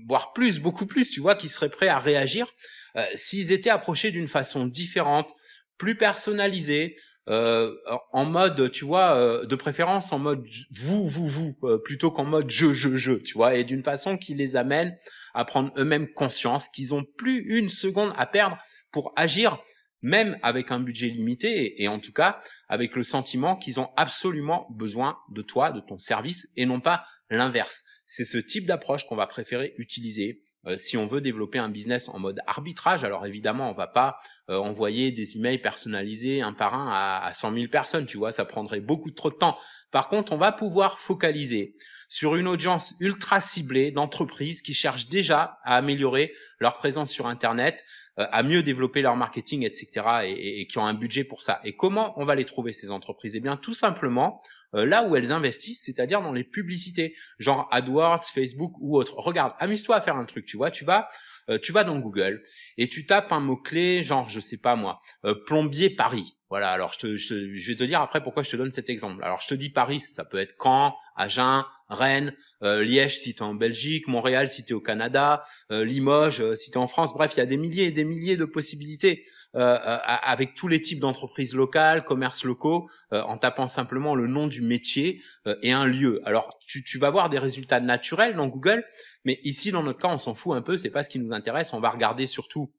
voire 0.08 0.34
plus, 0.34 0.60
beaucoup 0.60 0.86
plus, 0.86 1.10
tu 1.10 1.20
vois, 1.20 1.36
qui 1.36 1.50
seraient 1.50 1.70
prêts 1.70 1.88
à 1.88 2.00
réagir, 2.00 2.48
euh, 2.96 3.06
s'ils 3.16 3.52
étaient 3.52 3.70
approchés 3.70 4.12
d'une 4.12 4.28
façon 4.28 4.66
différente, 4.66 5.34
plus 5.78 5.96
personnalisée, 5.96 6.96
euh, 7.28 7.74
en 8.12 8.26
mode, 8.26 8.72
tu 8.72 8.86
vois, 8.86 9.46
de 9.46 9.56
préférence 9.56 10.14
en 10.14 10.20
mode 10.20 10.46
vous, 10.72 11.08
vous, 11.08 11.28
vous, 11.28 11.58
plutôt 11.84 12.12
qu'en 12.12 12.24
mode 12.24 12.52
je, 12.52 12.72
je, 12.74 12.98
je, 12.98 13.14
tu 13.14 13.34
vois, 13.34 13.56
et 13.56 13.64
d'une 13.64 13.84
façon 13.84 14.16
qui 14.18 14.36
les 14.36 14.56
amène 14.56 14.96
à 15.34 15.44
prendre 15.44 15.74
eux-mêmes 15.76 16.14
conscience 16.14 16.68
qu'ils 16.70 16.94
ont 16.94 17.04
plus 17.18 17.40
une 17.40 17.70
seconde 17.70 18.14
à 18.16 18.28
perdre 18.28 18.60
pour 18.92 19.12
agir 19.16 19.60
même 20.06 20.38
avec 20.44 20.72
un 20.72 20.80
budget 20.80 21.08
limité 21.08 21.82
et, 21.82 21.88
en 21.88 22.00
tout 22.00 22.14
cas 22.14 22.40
avec 22.70 22.96
le 22.96 23.02
sentiment 23.02 23.56
qu'ils 23.56 23.80
ont 23.80 23.90
absolument 23.98 24.68
besoin 24.70 25.18
de 25.30 25.42
toi, 25.42 25.72
de 25.72 25.80
ton 25.80 25.98
service 25.98 26.48
et 26.56 26.68
non 26.68 26.80
pas 26.80 27.06
l'inverse. 27.32 27.84
C'est 28.06 28.24
ce 28.24 28.38
type 28.38 28.68
d'approche 28.68 29.08
qu'on 29.08 29.16
va 29.16 29.26
préférer 29.26 29.74
utiliser 29.80 30.44
euh, 30.68 30.78
si 30.78 30.96
on 30.96 31.08
veut 31.08 31.22
développer 31.22 31.58
un 31.58 31.70
business 31.70 32.08
en 32.08 32.20
mode 32.20 32.40
arbitrage. 32.46 33.04
Alors 33.04 33.26
évidemment, 33.26 33.72
on 33.72 33.74
va 33.74 33.88
pas 33.88 34.20
euh, 34.52 34.58
envoyer 34.58 35.12
des 35.12 35.38
emails 35.38 35.58
personnalisés 35.58 36.42
un 36.42 36.54
par 36.54 36.76
un 36.76 36.88
à, 36.92 37.26
à 37.26 37.34
100 37.34 37.54
000 37.54 37.68
personnes, 37.70 38.06
tu 38.06 38.18
vois, 38.18 38.32
ça 38.32 38.46
prendrait 38.46 38.82
beaucoup 38.82 39.10
trop 39.10 39.32
de 39.32 39.36
temps. 39.36 39.58
Par 39.90 40.08
contre, 40.08 40.34
on 40.34 40.38
va 40.38 40.52
pouvoir 40.52 41.00
focaliser 41.00 41.74
sur 42.10 42.36
une 42.36 42.48
audience 42.48 42.94
ultra 43.00 43.42
ciblée 43.42 43.90
d'entreprises 43.90 44.62
qui 44.62 44.76
cherchent 44.76 45.10
déjà 45.10 45.58
à 45.64 45.78
améliorer 45.78 46.32
leur 46.60 46.78
présence 46.78 47.10
sur 47.10 47.26
Internet, 47.26 47.84
à 48.18 48.44
mieux 48.44 48.64
développer 48.64 49.02
leur 49.02 49.16
marketing, 49.16 49.64
etc. 49.64 49.88
Et, 50.24 50.62
et, 50.62 50.68
qui 50.68 50.78
ont 50.78 50.86
un 50.86 50.94
budget 50.94 51.24
pour 51.24 51.42
ça. 51.42 51.60
Et 51.64 51.76
comment 51.76 52.14
on 52.20 52.26
va 52.26 52.36
les 52.36 52.46
trouver 52.46 52.72
ces 52.72 52.92
entreprises? 52.92 53.36
Eh 53.36 53.40
bien, 53.40 53.58
tout 53.58 53.74
simplement 53.74 54.42
euh, 54.76 54.86
là 54.86 55.04
où 55.04 55.16
elles 55.16 55.32
investissent, 55.32 55.84
c'est-à-dire 55.84 56.22
dans 56.22 56.34
les 56.34 56.44
publicités, 56.44 57.16
genre 57.40 57.68
AdWords, 57.72 58.24
Facebook 58.24 58.74
ou 58.80 58.98
autre. 58.98 59.16
Regarde, 59.18 59.54
amuse-toi 59.60 59.96
à 59.96 60.02
faire 60.02 60.16
un 60.16 60.26
truc, 60.26 60.46
tu 60.46 60.58
vois, 60.58 60.72
tu 60.72 60.86
vas 60.86 61.08
euh, 61.50 61.60
tu 61.60 61.72
vas 61.72 61.84
dans 61.84 62.00
Google 62.00 62.44
et 62.78 62.88
tu 62.88 63.06
tapes 63.06 63.32
un 63.32 63.40
mot-clé, 63.40 64.04
genre, 64.04 64.30
je 64.30 64.40
sais 64.40 64.58
pas 64.58 64.76
moi, 64.76 65.00
plombier 65.46 65.90
Paris. 65.90 66.36
Voilà, 66.50 66.72
alors 66.72 66.94
je, 66.94 67.00
te, 67.00 67.16
je, 67.16 67.56
je, 67.56 67.72
vais 67.72 67.78
te 67.78 67.84
dire 67.84 68.02
après 68.02 68.22
pourquoi 68.22 68.44
je 68.44 68.52
te 68.52 68.56
donne 68.56 68.72
cet 68.72 68.90
exemple. 68.90 69.24
Alors 69.24 69.42
je 69.42 69.48
te 69.48 69.56
dis 69.56 69.70
Paris, 69.70 70.00
ça 70.00 70.24
peut 70.24 70.38
être 70.38 70.56
Caen, 70.62 70.96
Agen, 71.16 71.66
Rennes, 71.90 72.34
euh, 72.62 72.84
Liège 72.84 73.18
si 73.18 73.34
tu 73.34 73.40
es 73.40 73.42
en 73.42 73.56
Belgique, 73.56 74.08
Montréal 74.08 74.48
si 74.48 74.64
tu 74.64 74.74
es 74.74 74.76
au 74.76 74.80
Canada, 74.80 75.44
euh, 75.72 75.84
Limoges 75.84 76.42
euh, 76.42 76.56
si 76.56 76.70
tu 76.70 76.78
es 76.78 76.82
en 76.82 76.88
France. 76.88 77.14
Bref, 77.14 77.34
il 77.36 77.40
y 77.40 77.42
a 77.42 77.48
des 77.48 77.58
milliers 77.58 77.86
et 77.86 77.92
des 77.92 78.04
milliers 78.04 78.38
de 78.38 78.46
possibilités. 78.46 79.26
Avec 79.56 80.54
tous 80.54 80.68
les 80.68 80.82
types 80.82 81.00
d'entreprises 81.00 81.56
locales, 81.56 82.04
commerces 82.04 82.44
locaux, 82.44 82.90
en 83.12 83.38
tapant 83.38 83.68
simplement 83.68 84.14
le 84.16 84.28
nom 84.28 84.48
du 84.48 84.62
métier 84.62 85.22
et 85.62 85.72
un 85.72 85.86
lieu. 85.86 86.22
Alors 86.26 86.60
tu, 86.68 86.84
tu 86.84 86.98
vas 86.98 87.10
voir 87.10 87.30
des 87.30 87.40
résultats 87.40 87.80
naturels 87.80 88.36
dans 88.36 88.48
Google, 88.48 88.86
mais 89.24 89.40
ici 89.44 89.72
dans 89.72 89.84
notre 89.84 90.00
cas 90.00 90.10
on 90.10 90.18
s'en 90.18 90.34
fout 90.34 90.56
un 90.56 90.62
peu, 90.62 90.78
c'est 90.78 90.90
pas 90.90 91.04
ce 91.04 91.10
qui 91.10 91.20
nous 91.20 91.34
intéresse. 91.34 91.74
On 91.74 91.80
va 91.80 91.90
regarder 91.90 92.28
surtout 92.28 92.72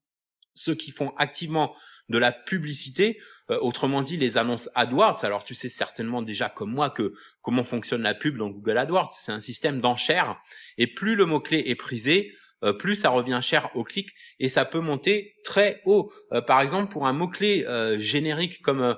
ceux 0.57 0.75
qui 0.75 0.91
font 0.91 1.13
activement 1.17 1.75
de 2.09 2.19
la 2.19 2.33
publicité, 2.33 3.21
euh, 3.51 3.59
autrement 3.61 4.03
dit 4.03 4.17
les 4.17 4.39
annonces 4.39 4.71
AdWords. 4.75 5.25
Alors 5.25 5.45
tu 5.45 5.55
sais 5.55 5.69
certainement 5.69 6.23
déjà 6.23 6.49
comme 6.49 6.73
moi 6.73 6.91
que 6.91 7.15
comment 7.43 7.65
fonctionne 7.65 8.03
la 8.03 8.15
pub 8.15 8.37
dans 8.37 8.49
Google 8.49 8.79
AdWords, 8.79 9.13
c'est 9.13 9.33
un 9.33 9.41
système 9.41 9.81
d'enchères 9.81 10.41
et 10.79 10.87
plus 10.87 11.17
le 11.17 11.27
mot-clé 11.27 11.63
est 11.67 11.75
prisé, 11.75 12.33
euh, 12.63 12.73
plus 12.73 12.97
ça 12.97 13.11
revient 13.11 13.41
cher 13.43 13.71
au 13.75 13.85
clic 13.85 14.11
et 14.39 14.49
ça 14.49 14.65
peut 14.65 14.81
monter 14.81 15.35
très 15.45 15.83
haut. 15.85 16.13
Euh, 16.33 16.41
par 16.41 16.61
exemple, 16.61 16.93
pour 16.93 17.07
un 17.07 17.13
mot-clé 17.13 17.67
générique 17.99 18.63
comme 18.63 18.97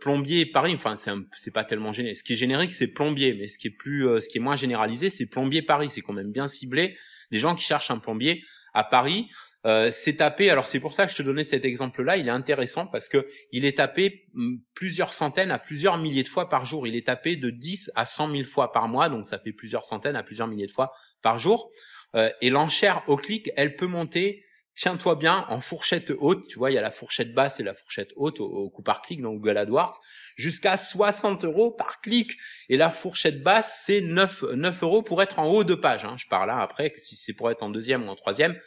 plombier 0.00 0.46
Paris, 0.46 0.74
enfin 0.74 0.94
c'est 0.96 1.50
pas 1.50 1.64
tellement 1.64 1.92
générique. 1.92 2.18
Ce 2.18 2.24
qui 2.24 2.34
est 2.34 2.36
générique, 2.36 2.72
c'est 2.72 2.86
plombier, 2.86 3.34
mais 3.34 3.48
ce 3.48 3.58
qui 3.58 3.68
est 3.68 3.76
plus, 3.76 4.04
ce 4.20 4.28
qui 4.28 4.38
est 4.38 4.40
moins 4.40 4.56
généralisé, 4.56 5.10
c'est 5.10 5.26
plombier 5.26 5.62
Paris. 5.62 5.90
C'est 5.90 6.02
quand 6.02 6.12
même 6.12 6.32
bien 6.32 6.46
ciblé. 6.46 6.96
Des 7.32 7.40
gens 7.40 7.56
qui 7.56 7.64
cherchent 7.64 7.90
un 7.90 7.98
plombier 7.98 8.42
à 8.74 8.84
Paris, 8.84 9.28
euh, 9.66 9.90
c'est 9.90 10.16
tapé. 10.16 10.48
Alors 10.48 10.66
c'est 10.66 10.78
pour 10.78 10.94
ça 10.94 11.06
que 11.06 11.12
je 11.12 11.16
te 11.16 11.22
donnais 11.22 11.44
cet 11.44 11.64
exemple-là. 11.64 12.16
Il 12.16 12.28
est 12.28 12.32
intéressant 12.32 12.86
parce 12.86 13.08
que 13.08 13.26
il 13.50 13.64
est 13.64 13.78
tapé 13.78 14.26
mm, 14.34 14.56
plusieurs 14.74 15.12
centaines 15.12 15.50
à 15.50 15.58
plusieurs 15.58 15.98
milliers 15.98 16.22
de 16.22 16.28
fois 16.28 16.48
par 16.48 16.66
jour. 16.66 16.86
Il 16.86 16.94
est 16.94 17.06
tapé 17.06 17.36
de 17.36 17.50
10 17.50 17.90
à 17.96 18.06
100 18.06 18.30
000 18.30 18.44
fois 18.44 18.72
par 18.72 18.86
mois, 18.86 19.08
donc 19.08 19.26
ça 19.26 19.38
fait 19.38 19.52
plusieurs 19.52 19.84
centaines 19.84 20.14
à 20.14 20.22
plusieurs 20.22 20.46
milliers 20.46 20.66
de 20.66 20.72
fois 20.72 20.92
par 21.20 21.40
jour. 21.40 21.68
Euh, 22.16 22.30
et 22.40 22.50
l'enchère 22.50 23.02
au 23.06 23.16
clic, 23.16 23.50
elle 23.56 23.76
peut 23.76 23.86
monter. 23.86 24.42
Tiens-toi 24.74 25.14
bien 25.14 25.46
en 25.48 25.60
fourchette 25.60 26.12
haute. 26.18 26.48
Tu 26.48 26.58
vois, 26.58 26.70
il 26.70 26.74
y 26.74 26.78
a 26.78 26.82
la 26.82 26.90
fourchette 26.90 27.32
basse 27.32 27.60
et 27.60 27.62
la 27.62 27.72
fourchette 27.72 28.10
haute 28.16 28.40
au, 28.40 28.68
coup 28.68 28.82
par 28.82 29.00
clic 29.00 29.22
dans 29.22 29.32
Google 29.32 29.56
AdWords 29.56 30.00
jusqu'à 30.36 30.76
60 30.76 31.44
euros 31.46 31.70
par 31.70 32.02
clic. 32.02 32.32
Et 32.68 32.76
la 32.76 32.90
fourchette 32.90 33.42
basse, 33.42 33.82
c'est 33.86 34.02
9, 34.02 34.44
9 34.54 34.82
euros 34.82 35.02
pour 35.02 35.22
être 35.22 35.38
en 35.38 35.46
haut 35.46 35.64
de 35.64 35.74
page. 35.74 36.04
Hein. 36.04 36.16
Je 36.18 36.26
parle 36.26 36.48
là 36.48 36.60
après, 36.60 36.92
si 36.98 37.16
c'est 37.16 37.32
pour 37.32 37.50
être 37.50 37.62
en 37.62 37.70
deuxième 37.70 38.06
ou 38.06 38.08
en 38.08 38.16
troisième, 38.16 38.58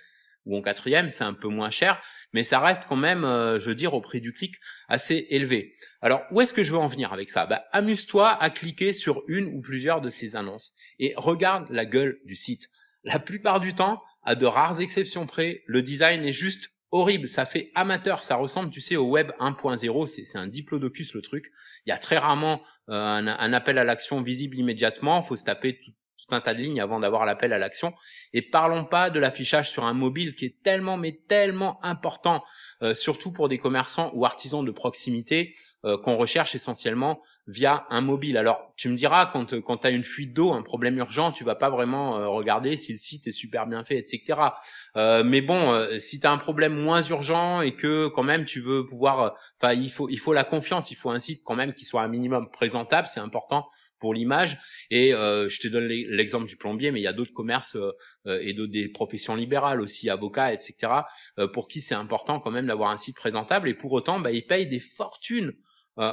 ou 0.45 0.57
en 0.57 0.61
quatrième, 0.61 1.09
c'est 1.09 1.23
un 1.23 1.33
peu 1.33 1.47
moins 1.47 1.69
cher, 1.69 2.01
mais 2.33 2.43
ça 2.43 2.59
reste 2.59 2.85
quand 2.87 2.95
même, 2.95 3.23
euh, 3.23 3.59
je 3.59 3.69
veux 3.69 3.75
dire, 3.75 3.93
au 3.93 4.01
prix 4.01 4.21
du 4.21 4.33
clic 4.33 4.55
assez 4.87 5.27
élevé. 5.29 5.73
Alors, 6.01 6.23
où 6.31 6.41
est-ce 6.41 6.53
que 6.53 6.63
je 6.63 6.71
veux 6.71 6.79
en 6.79 6.87
venir 6.87 7.13
avec 7.13 7.29
ça? 7.29 7.45
Bah, 7.45 7.65
Amuse-toi 7.71 8.29
à 8.29 8.49
cliquer 8.49 8.93
sur 8.93 9.21
une 9.27 9.45
ou 9.53 9.61
plusieurs 9.61 10.01
de 10.01 10.09
ces 10.09 10.35
annonces 10.35 10.73
et 10.97 11.13
regarde 11.17 11.69
la 11.69 11.85
gueule 11.85 12.19
du 12.25 12.35
site. 12.35 12.69
La 13.03 13.19
plupart 13.19 13.59
du 13.59 13.73
temps, 13.73 14.03
à 14.23 14.35
de 14.35 14.45
rares 14.45 14.81
exceptions 14.81 15.25
près, 15.25 15.63
le 15.65 15.81
design 15.81 16.23
est 16.23 16.33
juste 16.33 16.71
horrible, 16.91 17.29
ça 17.29 17.45
fait 17.45 17.71
amateur, 17.75 18.23
ça 18.23 18.35
ressemble, 18.35 18.71
tu 18.71 18.81
sais, 18.81 18.95
au 18.95 19.07
web 19.09 19.31
1.0, 19.39 20.07
c'est 20.07 20.37
un 20.37 20.47
diplodocus 20.47 21.13
le 21.13 21.21
truc. 21.21 21.51
Il 21.85 21.89
y 21.89 21.93
a 21.93 21.97
très 21.97 22.17
rarement 22.17 22.61
euh, 22.89 22.93
un, 22.93 23.53
appel 23.53 23.77
à 23.77 23.83
l'action 23.83 24.21
visible 24.21 24.57
immédiatement, 24.57 25.21
faut 25.21 25.37
se 25.37 25.43
taper 25.43 25.79
tout, 25.79 25.91
un 26.29 26.41
tas 26.41 26.53
de 26.53 26.59
lignes 26.59 26.81
avant 26.81 26.99
d'avoir 26.99 27.25
l'appel 27.25 27.53
à 27.53 27.57
l'action. 27.57 27.93
Et 28.33 28.41
parlons 28.41 28.85
pas 28.85 29.09
de 29.09 29.19
l'affichage 29.19 29.69
sur 29.71 29.85
un 29.85 29.93
mobile 29.93 30.35
qui 30.35 30.45
est 30.45 30.61
tellement 30.63 30.97
mais 30.97 31.19
tellement 31.27 31.83
important, 31.83 32.43
euh, 32.81 32.93
surtout 32.93 33.31
pour 33.31 33.49
des 33.49 33.57
commerçants 33.57 34.11
ou 34.13 34.25
artisans 34.25 34.63
de 34.63 34.71
proximité 34.71 35.55
euh, 35.85 35.97
qu'on 35.97 36.15
recherche 36.15 36.55
essentiellement 36.55 37.21
via 37.47 37.85
un 37.89 38.01
mobile. 38.01 38.37
Alors 38.37 38.73
tu 38.75 38.89
me 38.89 38.95
diras 38.95 39.25
quand 39.25 39.59
quand 39.61 39.77
tu 39.77 39.87
as 39.87 39.89
une 39.89 40.03
fuite 40.03 40.33
d'eau, 40.33 40.51
un 40.53 40.61
problème 40.61 40.97
urgent, 40.97 41.31
tu 41.31 41.43
vas 41.43 41.55
pas 41.55 41.69
vraiment 41.69 42.19
euh, 42.19 42.27
regarder 42.27 42.75
si 42.75 42.91
le 42.91 42.99
site 42.99 43.27
est 43.27 43.31
super 43.31 43.65
bien 43.65 43.83
fait, 43.83 43.97
etc. 43.97 44.39
mais 45.23 45.41
bon, 45.41 45.87
si 45.97 46.19
tu 46.19 46.27
as 46.27 46.31
un 46.31 46.37
problème 46.37 46.75
moins 46.75 47.01
urgent 47.01 47.61
et 47.61 47.73
que 47.73 48.07
quand 48.07 48.23
même 48.23 48.45
tu 48.45 48.59
veux 48.59 48.85
pouvoir, 48.85 49.35
enfin 49.59 49.73
il 49.73 49.91
faut 49.91 50.09
il 50.09 50.19
faut 50.19 50.33
la 50.33 50.43
confiance, 50.43 50.91
il 50.91 50.95
faut 50.95 51.09
un 51.09 51.19
site 51.19 51.41
quand 51.43 51.55
même 51.55 51.73
qui 51.73 51.85
soit 51.85 52.03
un 52.03 52.07
minimum 52.07 52.49
présentable, 52.51 53.07
c'est 53.07 53.21
important 53.21 53.67
pour 53.99 54.13
l'image. 54.13 54.57
Et 54.89 55.13
euh, 55.13 55.47
je 55.49 55.59
te 55.59 55.67
donne 55.67 55.85
l'exemple 55.85 56.47
du 56.47 56.57
plombier, 56.57 56.91
mais 56.91 56.99
il 56.99 57.03
y 57.03 57.07
a 57.07 57.13
d'autres 57.13 57.33
commerces 57.33 57.75
euh, 57.75 57.91
euh, 58.25 58.39
et 58.41 58.53
d'autres 58.53 58.71
des 58.71 58.87
professions 58.87 59.35
libérales 59.35 59.81
aussi, 59.81 60.09
avocats, 60.09 60.53
etc. 60.53 60.93
pour 61.53 61.67
qui 61.67 61.81
c'est 61.81 61.95
important 61.95 62.39
quand 62.39 62.51
même 62.51 62.67
d'avoir 62.67 62.89
un 62.89 62.97
site 62.97 63.15
présentable. 63.15 63.69
Et 63.69 63.73
pour 63.73 63.91
autant, 63.93 64.19
bah, 64.19 64.31
ils 64.31 64.45
payent 64.45 64.67
des 64.67 64.79
fortunes 64.79 65.53
en, 65.97 66.03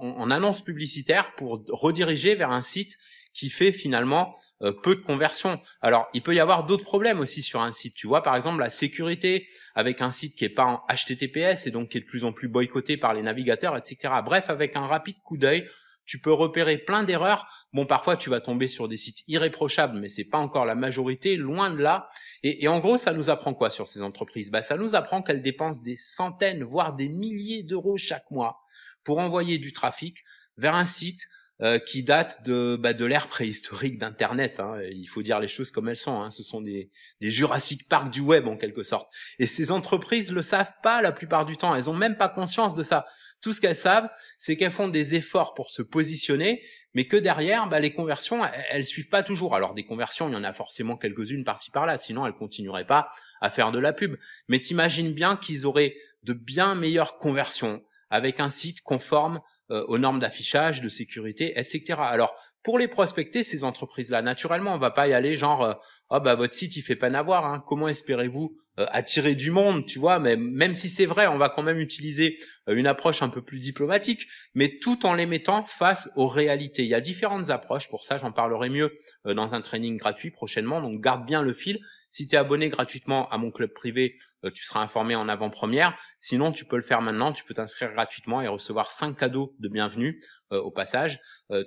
en, 0.00 0.20
en 0.20 0.30
annonces 0.32 0.62
publicitaires 0.62 1.34
pour 1.36 1.62
rediriger 1.68 2.34
vers 2.34 2.50
un 2.50 2.62
site 2.62 2.96
qui 3.32 3.50
fait 3.50 3.70
finalement 3.70 4.34
peu 4.82 4.96
de 4.96 5.00
conversion. 5.00 5.60
Alors, 5.80 6.08
il 6.14 6.22
peut 6.22 6.34
y 6.34 6.40
avoir 6.40 6.66
d'autres 6.66 6.82
problèmes 6.82 7.20
aussi 7.20 7.42
sur 7.42 7.60
un 7.60 7.70
site. 7.70 7.94
Tu 7.94 8.08
vois, 8.08 8.22
par 8.22 8.34
exemple, 8.34 8.60
la 8.60 8.70
sécurité 8.70 9.46
avec 9.76 10.02
un 10.02 10.10
site 10.10 10.34
qui 10.34 10.44
est 10.44 10.48
pas 10.48 10.64
en 10.64 10.82
HTTPS 10.92 11.66
et 11.66 11.70
donc 11.70 11.90
qui 11.90 11.98
est 11.98 12.00
de 12.00 12.06
plus 12.06 12.24
en 12.24 12.32
plus 12.32 12.48
boycotté 12.48 12.96
par 12.96 13.14
les 13.14 13.22
navigateurs, 13.22 13.76
etc. 13.76 14.14
Bref, 14.24 14.50
avec 14.50 14.74
un 14.74 14.86
rapide 14.86 15.16
coup 15.22 15.36
d'œil, 15.36 15.68
tu 16.08 16.18
peux 16.18 16.32
repérer 16.32 16.78
plein 16.78 17.04
d'erreurs. 17.04 17.46
Bon, 17.74 17.84
parfois 17.84 18.16
tu 18.16 18.30
vas 18.30 18.40
tomber 18.40 18.66
sur 18.66 18.88
des 18.88 18.96
sites 18.96 19.22
irréprochables, 19.28 20.00
mais 20.00 20.08
c'est 20.08 20.24
pas 20.24 20.38
encore 20.38 20.64
la 20.64 20.74
majorité, 20.74 21.36
loin 21.36 21.70
de 21.70 21.76
là. 21.76 22.08
Et, 22.42 22.66
en 22.66 22.80
gros, 22.80 22.96
ça 22.96 23.12
nous 23.12 23.30
apprend 23.30 23.52
quoi 23.52 23.68
sur 23.68 23.86
ces 23.88 24.02
entreprises? 24.02 24.50
Bah, 24.50 24.62
ça 24.62 24.76
nous 24.76 24.94
apprend 24.94 25.22
qu'elles 25.22 25.42
dépensent 25.42 25.82
des 25.82 25.96
centaines, 25.96 26.64
voire 26.64 26.96
des 26.96 27.08
milliers 27.08 27.62
d'euros 27.62 27.98
chaque 27.98 28.30
mois 28.30 28.58
pour 29.04 29.18
envoyer 29.18 29.58
du 29.58 29.72
trafic 29.72 30.24
vers 30.56 30.74
un 30.74 30.86
site 30.86 31.20
euh, 31.60 31.78
qui 31.78 32.02
date 32.02 32.42
de, 32.44 32.78
bah, 32.80 32.94
de 32.94 33.04
l'ère 33.04 33.28
préhistorique 33.28 33.98
d'Internet. 33.98 34.60
Hein. 34.60 34.80
Il 34.90 35.08
faut 35.08 35.22
dire 35.22 35.40
les 35.40 35.48
choses 35.48 35.70
comme 35.70 35.88
elles 35.88 35.96
sont. 35.96 36.22
Hein. 36.22 36.30
Ce 36.30 36.42
sont 36.42 36.62
des, 36.62 36.90
des 37.20 37.30
Jurassic 37.30 37.86
Park 37.86 38.10
du 38.10 38.20
web 38.20 38.46
en 38.48 38.56
quelque 38.56 38.82
sorte. 38.82 39.10
Et 39.38 39.46
ces 39.46 39.72
entreprises 39.72 40.32
le 40.32 40.40
savent 40.40 40.72
pas 40.82 41.02
la 41.02 41.12
plupart 41.12 41.44
du 41.44 41.58
temps. 41.58 41.74
Elles 41.74 41.90
ont 41.90 41.96
même 41.96 42.16
pas 42.16 42.28
conscience 42.28 42.74
de 42.74 42.82
ça. 42.82 43.06
Tout 43.40 43.52
ce 43.52 43.60
qu'elles 43.60 43.76
savent, 43.76 44.10
c'est 44.36 44.56
qu'elles 44.56 44.72
font 44.72 44.88
des 44.88 45.14
efforts 45.14 45.54
pour 45.54 45.70
se 45.70 45.82
positionner, 45.82 46.62
mais 46.94 47.06
que 47.06 47.16
derrière, 47.16 47.68
bah, 47.68 47.78
les 47.80 47.92
conversions, 47.92 48.44
elles, 48.70 48.84
suivent 48.84 49.08
pas 49.08 49.22
toujours. 49.22 49.54
Alors 49.54 49.74
des 49.74 49.84
conversions, 49.84 50.28
il 50.28 50.32
y 50.32 50.36
en 50.36 50.44
a 50.44 50.52
forcément 50.52 50.96
quelques-unes 50.96 51.44
par-ci 51.44 51.70
par-là, 51.70 51.98
sinon 51.98 52.26
elles 52.26 52.32
continueraient 52.32 52.86
pas 52.86 53.10
à 53.40 53.50
faire 53.50 53.70
de 53.70 53.78
la 53.78 53.92
pub. 53.92 54.16
Mais 54.48 54.58
t'imagines 54.58 55.12
bien 55.12 55.36
qu'ils 55.36 55.66
auraient 55.66 55.96
de 56.24 56.32
bien 56.32 56.74
meilleures 56.74 57.18
conversions 57.18 57.82
avec 58.10 58.40
un 58.40 58.50
site 58.50 58.80
conforme 58.80 59.40
euh, 59.70 59.84
aux 59.86 59.98
normes 59.98 60.18
d'affichage, 60.18 60.80
de 60.80 60.88
sécurité, 60.88 61.52
etc. 61.58 62.00
Alors 62.00 62.34
pour 62.64 62.78
les 62.78 62.88
prospecter, 62.88 63.44
ces 63.44 63.64
entreprises-là, 63.64 64.20
naturellement, 64.22 64.74
on 64.74 64.78
va 64.78 64.90
pas 64.90 65.08
y 65.08 65.12
aller 65.12 65.36
genre, 65.36 65.62
euh, 65.62 65.74
oh 66.10 66.20
bah 66.20 66.34
votre 66.34 66.54
site 66.54 66.76
il 66.76 66.82
fait 66.82 66.96
pas 66.96 67.10
n'avoir. 67.10 67.46
Hein. 67.46 67.62
Comment 67.66 67.88
espérez-vous 67.88 68.56
euh, 68.78 68.86
attirer 68.90 69.34
du 69.34 69.50
monde, 69.50 69.86
tu 69.86 69.98
vois, 69.98 70.20
mais 70.20 70.36
même 70.36 70.72
si 70.72 70.88
c'est 70.88 71.06
vrai, 71.06 71.26
on 71.26 71.36
va 71.36 71.48
quand 71.48 71.64
même 71.64 71.80
utiliser 71.80 72.38
euh, 72.68 72.76
une 72.76 72.86
approche 72.86 73.22
un 73.22 73.28
peu 73.28 73.42
plus 73.42 73.58
diplomatique, 73.58 74.28
mais 74.54 74.78
tout 74.78 75.04
en 75.04 75.14
les 75.14 75.26
mettant 75.26 75.64
face 75.64 76.08
aux 76.14 76.28
réalités. 76.28 76.84
Il 76.84 76.88
y 76.88 76.94
a 76.94 77.00
différentes 77.00 77.50
approches, 77.50 77.88
pour 77.88 78.04
ça 78.04 78.18
j'en 78.18 78.30
parlerai 78.30 78.68
mieux 78.68 78.94
euh, 79.26 79.34
dans 79.34 79.56
un 79.56 79.62
training 79.62 79.96
gratuit 79.96 80.30
prochainement, 80.30 80.80
donc 80.80 81.00
garde 81.00 81.26
bien 81.26 81.42
le 81.42 81.54
fil. 81.54 81.80
Si 82.08 82.28
tu 82.28 82.36
es 82.36 82.38
abonné 82.38 82.68
gratuitement 82.68 83.28
à 83.30 83.38
mon 83.38 83.50
club 83.50 83.72
privé, 83.72 84.14
tu 84.54 84.64
seras 84.64 84.80
informé 84.80 85.14
en 85.14 85.28
avant-première. 85.28 85.96
Sinon, 86.20 86.52
tu 86.52 86.64
peux 86.64 86.76
le 86.76 86.82
faire 86.82 87.02
maintenant, 87.02 87.32
tu 87.32 87.44
peux 87.44 87.54
t'inscrire 87.54 87.92
gratuitement 87.92 88.40
et 88.40 88.48
recevoir 88.48 88.90
5 88.90 89.16
cadeaux 89.16 89.54
de 89.58 89.68
bienvenue 89.68 90.22
au 90.50 90.70
passage, 90.70 91.20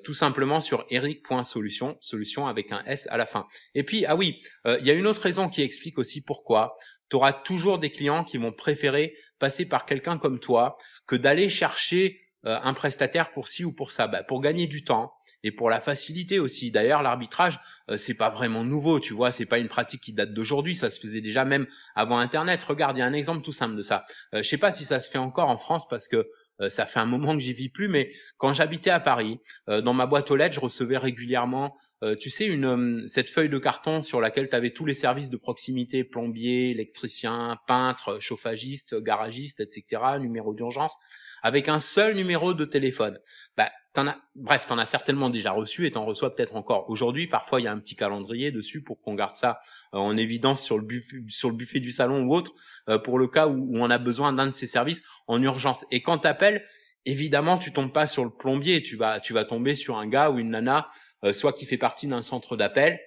tout 0.04 0.14
simplement 0.14 0.60
sur 0.60 0.86
eric.solution, 0.90 1.98
solution 2.00 2.48
avec 2.48 2.72
un 2.72 2.84
S 2.86 3.08
à 3.12 3.18
la 3.18 3.26
fin. 3.26 3.46
Et 3.76 3.84
puis, 3.84 4.06
ah 4.06 4.16
oui, 4.16 4.42
il 4.66 4.86
y 4.86 4.90
a 4.90 4.94
une 4.94 5.06
autre 5.06 5.22
raison 5.22 5.50
qui 5.50 5.62
explique 5.62 6.00
aussi 6.00 6.24
pourquoi 6.24 6.76
tu 7.12 7.18
auras 7.18 7.34
toujours 7.34 7.78
des 7.78 7.92
clients 7.92 8.24
qui 8.24 8.38
vont 8.38 8.54
préférer 8.54 9.14
passer 9.38 9.66
par 9.66 9.86
quelqu'un 9.86 10.18
comme 10.18 10.40
toi 10.40 10.76
que 11.06 11.16
d'aller 11.16 11.50
chercher 11.50 12.22
euh, 12.46 12.58
un 12.64 12.74
prestataire 12.74 13.32
pour 13.32 13.50
ci 13.50 13.66
ou 13.66 13.74
pour 13.74 13.92
ça, 13.92 14.08
bah, 14.08 14.24
pour 14.24 14.42
gagner 14.42 14.66
du 14.66 14.84
temps 14.84 15.14
et 15.44 15.52
pour 15.52 15.70
la 15.70 15.82
facilité 15.82 16.40
aussi. 16.40 16.72
D'ailleurs, 16.72 17.02
l'arbitrage, 17.02 17.60
euh, 17.90 17.98
c'est 17.98 18.14
pas 18.14 18.30
vraiment 18.30 18.64
nouveau, 18.64 19.00
tu 19.00 19.14
vois, 19.14 19.32
c'est 19.32 19.46
pas 19.46 19.60
une 19.60 19.70
pratique 19.70 20.02
qui 20.02 20.14
date 20.14 20.34
d'aujourd'hui, 20.34 20.76
ça 20.76 20.90
se 20.90 21.00
faisait 21.00 21.22
déjà 21.22 21.46
même 21.46 21.68
avant 21.96 22.18
Internet. 22.18 22.62
Regarde, 22.64 22.98
il 22.98 23.00
y 23.00 23.04
a 23.04 23.06
un 23.06 23.14
exemple 23.14 23.44
tout 23.44 23.54
simple 23.54 23.76
de 23.76 23.84
ça. 23.84 24.06
Euh, 24.34 24.44
je 24.44 24.50
sais 24.50 24.58
pas 24.58 24.72
si 24.72 24.86
ça 24.86 25.00
se 25.00 25.10
fait 25.10 25.18
encore 25.18 25.50
en 25.50 25.58
France 25.58 25.88
parce 25.88 26.08
que 26.08 26.28
euh, 26.62 26.70
ça 26.70 26.86
fait 26.86 27.00
un 27.00 27.06
moment 27.06 27.34
que 27.34 27.40
j'y 27.40 27.54
vis 27.54 27.70
plus, 27.70 27.88
mais 27.88 28.12
quand 28.38 28.54
j'habitais 28.54 28.90
à 28.90 29.00
Paris, 29.00 29.40
euh, 29.70 29.82
dans 29.82 29.94
ma 29.94 30.06
boîte 30.06 30.30
aux 30.32 30.36
lettres, 30.36 30.56
je 30.56 30.60
recevais 30.60 30.98
régulièrement, 30.98 31.76
euh, 32.04 32.16
tu 32.16 32.30
sais, 32.30 32.46
une 32.46 33.08
cette 33.08 33.30
feuille 33.30 33.50
de 33.50 33.58
carton 33.58 34.02
sur 34.02 34.22
laquelle 34.22 34.48
tu 34.48 34.56
avais 34.56 34.72
tous 34.72 34.86
les 34.86 34.94
services 34.94 35.30
de 35.30 35.38
proximité, 35.38 36.04
plombier, 36.04 36.70
électricien, 36.70 37.58
peintre, 37.68 38.20
chauffagiste, 38.20 38.96
garagiste, 39.02 39.60
etc., 39.60 40.02
numéro 40.20 40.54
d'urgence 40.54 40.98
avec 41.42 41.70
un 41.70 41.80
seul 41.80 42.16
numéro 42.16 42.54
de 42.54 42.66
téléphone. 42.66 43.20
Bah, 43.58 43.72
t'en 43.94 44.08
as, 44.08 44.18
bref, 44.36 44.66
t'en 44.68 44.78
as 44.78 44.86
certainement 44.86 45.30
déjà 45.30 45.52
reçu 45.52 45.86
et 45.86 45.92
t'en 45.92 46.06
reçois 46.06 46.36
peut-être 46.36 46.56
encore 46.56 46.90
aujourd'hui. 46.90 47.28
Parfois, 47.28 47.60
il 47.60 47.66
y 47.66 47.68
a 47.68 47.72
un 47.72 47.80
petit 47.80 47.96
calendrier 47.96 48.52
dessus 48.52 48.82
pour 48.82 49.02
qu'on 49.02 49.16
garde 49.16 49.36
ça 49.36 49.60
euh, 49.94 49.98
en 49.98 50.18
évidence 50.18 50.64
sur 50.64 50.78
le 50.78 50.86
buffet, 50.86 51.18
sur 51.30 51.50
le 51.50 51.56
buffet 51.56 51.80
du 51.80 51.92
salon 51.92 52.24
ou 52.24 52.36
autre, 52.36 52.54
euh, 52.90 52.98
pour 52.98 53.20
le 53.20 53.28
cas 53.28 53.48
où, 53.48 53.72
on 53.74 53.90
a 53.90 53.98
besoin 53.98 54.34
d'un 54.34 54.48
de 54.48 54.52
ces 54.52 54.68
services 54.68 55.04
en 55.28 55.42
urgence. 55.42 55.86
Et 55.92 56.02
quand 56.02 56.20
t'appelles, 56.20 56.64
évidemment, 57.06 57.58
tu 57.58 57.74
tombes 57.74 57.92
pas 57.92 58.08
sur 58.08 58.24
le 58.24 58.32
plombier, 58.32 58.82
tu 58.82 58.96
vas, 58.96 59.20
tu 59.20 59.34
vas 59.34 59.46
tomber 59.46 59.76
sur 59.76 59.98
un 59.98 60.08
gars 60.08 60.30
ou 60.30 60.40
une 60.40 60.52
nana, 60.52 60.88
euh, 61.24 61.34
soit 61.34 61.54
qui 61.54 61.66
fait 61.66 61.78
partie 61.78 62.08
d'un 62.08 62.22
centre 62.22 62.56
d'appel, 62.56 63.00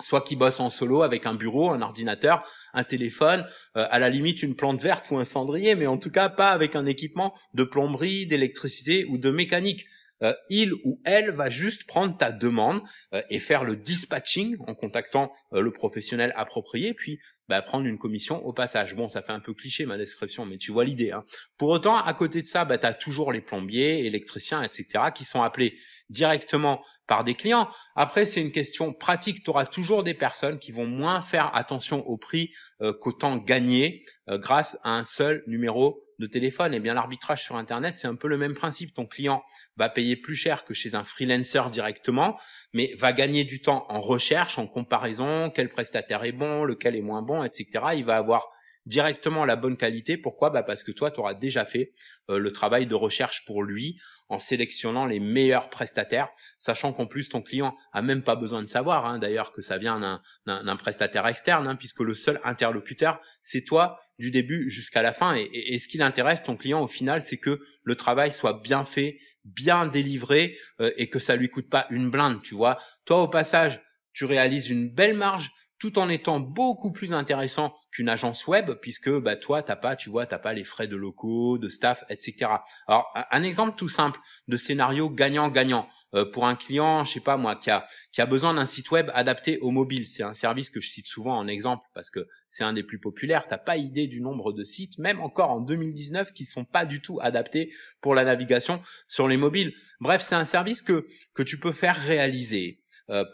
soit 0.00 0.22
qui 0.22 0.36
bossent 0.36 0.60
en 0.60 0.70
solo 0.70 1.02
avec 1.02 1.26
un 1.26 1.34
bureau, 1.34 1.70
un 1.70 1.82
ordinateur, 1.82 2.46
un 2.72 2.84
téléphone, 2.84 3.46
euh, 3.76 3.86
à 3.90 3.98
la 3.98 4.10
limite 4.10 4.42
une 4.42 4.54
plante 4.54 4.80
verte 4.80 5.10
ou 5.10 5.18
un 5.18 5.24
cendrier, 5.24 5.74
mais 5.74 5.86
en 5.86 5.98
tout 5.98 6.10
cas 6.10 6.28
pas 6.28 6.50
avec 6.50 6.76
un 6.76 6.86
équipement 6.86 7.34
de 7.54 7.64
plomberie, 7.64 8.26
d'électricité 8.26 9.04
ou 9.04 9.18
de 9.18 9.30
mécanique. 9.30 9.86
Euh, 10.22 10.34
il 10.50 10.74
ou 10.84 11.00
elle 11.06 11.30
va 11.30 11.48
juste 11.48 11.84
prendre 11.84 12.14
ta 12.14 12.30
demande 12.30 12.82
euh, 13.14 13.22
et 13.30 13.38
faire 13.38 13.64
le 13.64 13.74
dispatching 13.74 14.56
en 14.66 14.74
contactant 14.74 15.32
le 15.50 15.70
professionnel 15.70 16.34
approprié, 16.36 16.92
puis 16.92 17.20
bah, 17.48 17.62
prendre 17.62 17.86
une 17.86 17.98
commission 17.98 18.44
au 18.44 18.52
passage. 18.52 18.94
Bon, 18.94 19.08
ça 19.08 19.22
fait 19.22 19.32
un 19.32 19.40
peu 19.40 19.54
cliché 19.54 19.86
ma 19.86 19.96
description, 19.96 20.44
mais 20.44 20.58
tu 20.58 20.72
vois 20.72 20.84
l'idée. 20.84 21.10
Hein. 21.10 21.24
Pour 21.56 21.70
autant, 21.70 21.96
à 21.96 22.14
côté 22.14 22.42
de 22.42 22.46
ça, 22.46 22.64
bah, 22.66 22.76
tu 22.78 22.86
as 22.86 22.92
toujours 22.92 23.32
les 23.32 23.40
plombiers, 23.40 24.06
électriciens, 24.06 24.62
etc., 24.62 25.06
qui 25.14 25.24
sont 25.24 25.42
appelés 25.42 25.76
directement 26.10 26.82
par 27.06 27.24
des 27.24 27.34
clients. 27.34 27.68
Après, 27.96 28.24
c'est 28.24 28.40
une 28.40 28.52
question 28.52 28.92
pratique. 28.92 29.42
Tu 29.42 29.50
auras 29.50 29.66
toujours 29.66 30.04
des 30.04 30.14
personnes 30.14 30.58
qui 30.58 30.70
vont 30.70 30.86
moins 30.86 31.22
faire 31.22 31.50
attention 31.56 32.06
au 32.06 32.16
prix 32.16 32.52
euh, 32.82 32.92
qu'au 32.92 33.12
temps 33.12 33.36
gagné 33.36 34.04
euh, 34.28 34.38
grâce 34.38 34.78
à 34.84 34.90
un 34.90 35.02
seul 35.04 35.42
numéro 35.46 36.04
de 36.20 36.26
téléphone. 36.26 36.72
Et 36.72 36.76
eh 36.76 36.80
bien, 36.80 36.94
l'arbitrage 36.94 37.42
sur 37.42 37.56
Internet, 37.56 37.96
c'est 37.96 38.06
un 38.06 38.14
peu 38.14 38.28
le 38.28 38.36
même 38.36 38.54
principe. 38.54 38.94
Ton 38.94 39.06
client 39.06 39.42
va 39.76 39.88
payer 39.88 40.16
plus 40.16 40.36
cher 40.36 40.64
que 40.64 40.74
chez 40.74 40.94
un 40.94 41.02
freelancer 41.02 41.70
directement, 41.72 42.38
mais 42.74 42.94
va 42.96 43.12
gagner 43.12 43.42
du 43.42 43.60
temps 43.60 43.86
en 43.88 44.00
recherche, 44.00 44.58
en 44.58 44.68
comparaison, 44.68 45.50
quel 45.50 45.70
prestataire 45.70 46.22
est 46.22 46.32
bon, 46.32 46.64
lequel 46.64 46.94
est 46.94 47.02
moins 47.02 47.22
bon, 47.22 47.42
etc. 47.42 47.66
Il 47.94 48.04
va 48.04 48.16
avoir 48.16 48.46
directement 48.90 49.44
la 49.44 49.56
bonne 49.56 49.76
qualité. 49.76 50.16
Pourquoi? 50.16 50.50
Bah 50.50 50.62
Parce 50.62 50.82
que 50.82 50.90
toi, 50.90 51.10
tu 51.10 51.20
auras 51.20 51.34
déjà 51.34 51.64
fait 51.64 51.92
euh, 52.28 52.38
le 52.38 52.50
travail 52.50 52.86
de 52.86 52.94
recherche 52.94 53.44
pour 53.46 53.62
lui 53.62 53.98
en 54.28 54.38
sélectionnant 54.38 55.06
les 55.06 55.20
meilleurs 55.20 55.70
prestataires, 55.70 56.28
sachant 56.58 56.92
qu'en 56.92 57.06
plus 57.06 57.28
ton 57.28 57.40
client 57.40 57.76
a 57.92 58.02
même 58.02 58.22
pas 58.22 58.36
besoin 58.36 58.62
de 58.62 58.68
savoir, 58.68 59.06
hein, 59.06 59.18
d'ailleurs 59.18 59.52
que 59.52 59.62
ça 59.62 59.76
vient 59.76 60.20
d'un 60.46 60.76
prestataire 60.76 61.26
externe, 61.26 61.66
hein, 61.66 61.76
puisque 61.76 62.00
le 62.00 62.14
seul 62.14 62.40
interlocuteur, 62.44 63.20
c'est 63.42 63.62
toi 63.62 63.98
du 64.18 64.30
début 64.30 64.70
jusqu'à 64.70 65.02
la 65.02 65.12
fin. 65.12 65.34
Et, 65.34 65.78
ce 65.78 65.88
qui 65.88 65.98
l'intéresse, 65.98 66.42
ton 66.42 66.56
client, 66.56 66.82
au 66.82 66.88
final, 66.88 67.22
c'est 67.22 67.38
que 67.38 67.60
le 67.82 67.94
travail 67.96 68.30
soit 68.30 68.60
bien 68.62 68.84
fait, 68.84 69.18
bien 69.44 69.86
délivré 69.86 70.58
euh, 70.80 70.92
et 70.96 71.08
que 71.08 71.18
ça 71.18 71.34
lui 71.34 71.48
coûte 71.48 71.68
pas 71.68 71.86
une 71.90 72.10
blinde, 72.10 72.40
tu 72.42 72.54
vois. 72.54 72.78
Toi, 73.06 73.22
au 73.22 73.28
passage, 73.28 73.80
tu 74.12 74.24
réalises 74.24 74.68
une 74.68 74.92
belle 74.94 75.16
marge, 75.16 75.50
tout 75.80 75.98
en 75.98 76.08
étant 76.10 76.38
beaucoup 76.38 76.92
plus 76.92 77.12
intéressant 77.12 77.74
qu'une 77.90 78.08
agence 78.08 78.46
web, 78.46 78.72
puisque 78.82 79.10
bah, 79.10 79.34
toi, 79.34 79.62
t'as 79.62 79.76
pas, 79.76 79.96
tu 79.96 80.10
vois, 80.10 80.26
t'as 80.26 80.38
pas 80.38 80.52
les 80.52 80.62
frais 80.62 80.86
de 80.86 80.94
locaux, 80.94 81.58
de 81.58 81.68
staff, 81.68 82.04
etc. 82.10 82.50
Alors, 82.86 83.12
un 83.30 83.42
exemple 83.42 83.76
tout 83.76 83.88
simple 83.88 84.20
de 84.46 84.56
scénario 84.56 85.08
gagnant-gagnant 85.08 85.88
euh, 86.14 86.30
pour 86.30 86.46
un 86.46 86.54
client, 86.54 87.04
je 87.04 87.14
sais 87.14 87.20
pas 87.20 87.36
moi, 87.36 87.56
qui 87.56 87.70
a, 87.70 87.86
qui 88.12 88.20
a 88.20 88.26
besoin 88.26 88.54
d'un 88.54 88.66
site 88.66 88.90
web 88.90 89.10
adapté 89.14 89.58
au 89.58 89.70
mobile. 89.70 90.06
C'est 90.06 90.22
un 90.22 90.34
service 90.34 90.68
que 90.68 90.80
je 90.80 90.88
cite 90.90 91.06
souvent 91.06 91.36
en 91.36 91.48
exemple 91.48 91.84
parce 91.94 92.10
que 92.10 92.28
c'est 92.46 92.62
un 92.62 92.74
des 92.74 92.82
plus 92.82 93.00
populaires. 93.00 93.48
T'as 93.48 93.58
pas 93.58 93.78
idée 93.78 94.06
du 94.06 94.20
nombre 94.20 94.52
de 94.52 94.64
sites, 94.64 94.98
même 94.98 95.20
encore 95.20 95.50
en 95.50 95.60
2019, 95.60 96.32
qui 96.32 96.44
sont 96.44 96.66
pas 96.66 96.84
du 96.84 97.00
tout 97.00 97.18
adaptés 97.22 97.72
pour 98.02 98.14
la 98.14 98.24
navigation 98.24 98.82
sur 99.08 99.28
les 99.28 99.38
mobiles. 99.38 99.72
Bref, 100.00 100.20
c'est 100.22 100.34
un 100.34 100.44
service 100.44 100.82
que 100.82 101.06
que 101.34 101.42
tu 101.42 101.58
peux 101.58 101.72
faire 101.72 101.96
réaliser 101.96 102.79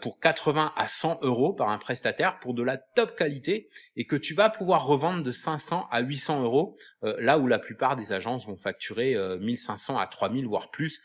pour 0.01 0.19
80 0.19 0.73
à 0.75 0.87
100 0.87 1.19
euros 1.21 1.53
par 1.53 1.69
un 1.69 1.77
prestataire 1.77 2.39
pour 2.39 2.53
de 2.53 2.63
la 2.63 2.77
top 2.77 3.15
qualité 3.15 3.67
et 3.95 4.05
que 4.05 4.15
tu 4.15 4.33
vas 4.33 4.49
pouvoir 4.49 4.85
revendre 4.85 5.23
de 5.23 5.31
500 5.31 5.87
à 5.91 6.01
800 6.01 6.41
euros 6.41 6.75
euh, 7.03 7.15
là 7.19 7.37
où 7.37 7.47
la 7.47 7.59
plupart 7.59 7.95
des 7.95 8.11
agences 8.11 8.47
vont 8.47 8.57
facturer 8.57 9.15
1500 9.39 9.95
euh, 9.95 9.99
à 9.99 10.07
3000 10.07 10.47
voire 10.47 10.71
plus. 10.71 11.01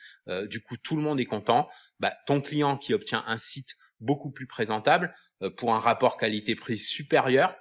du 0.46 0.62
coup, 0.62 0.76
tout 0.76 0.96
le 0.96 1.02
monde 1.02 1.20
est 1.20 1.26
content. 1.26 1.68
Bah, 2.00 2.14
ton 2.26 2.40
client 2.40 2.76
qui 2.76 2.94
obtient 2.94 3.22
un 3.26 3.38
site 3.38 3.76
beaucoup 4.00 4.30
plus 4.30 4.46
présentable 4.46 5.14
pour 5.56 5.74
un 5.74 5.78
rapport 5.78 6.16
qualité-prix 6.16 6.78
supérieur, 6.78 7.56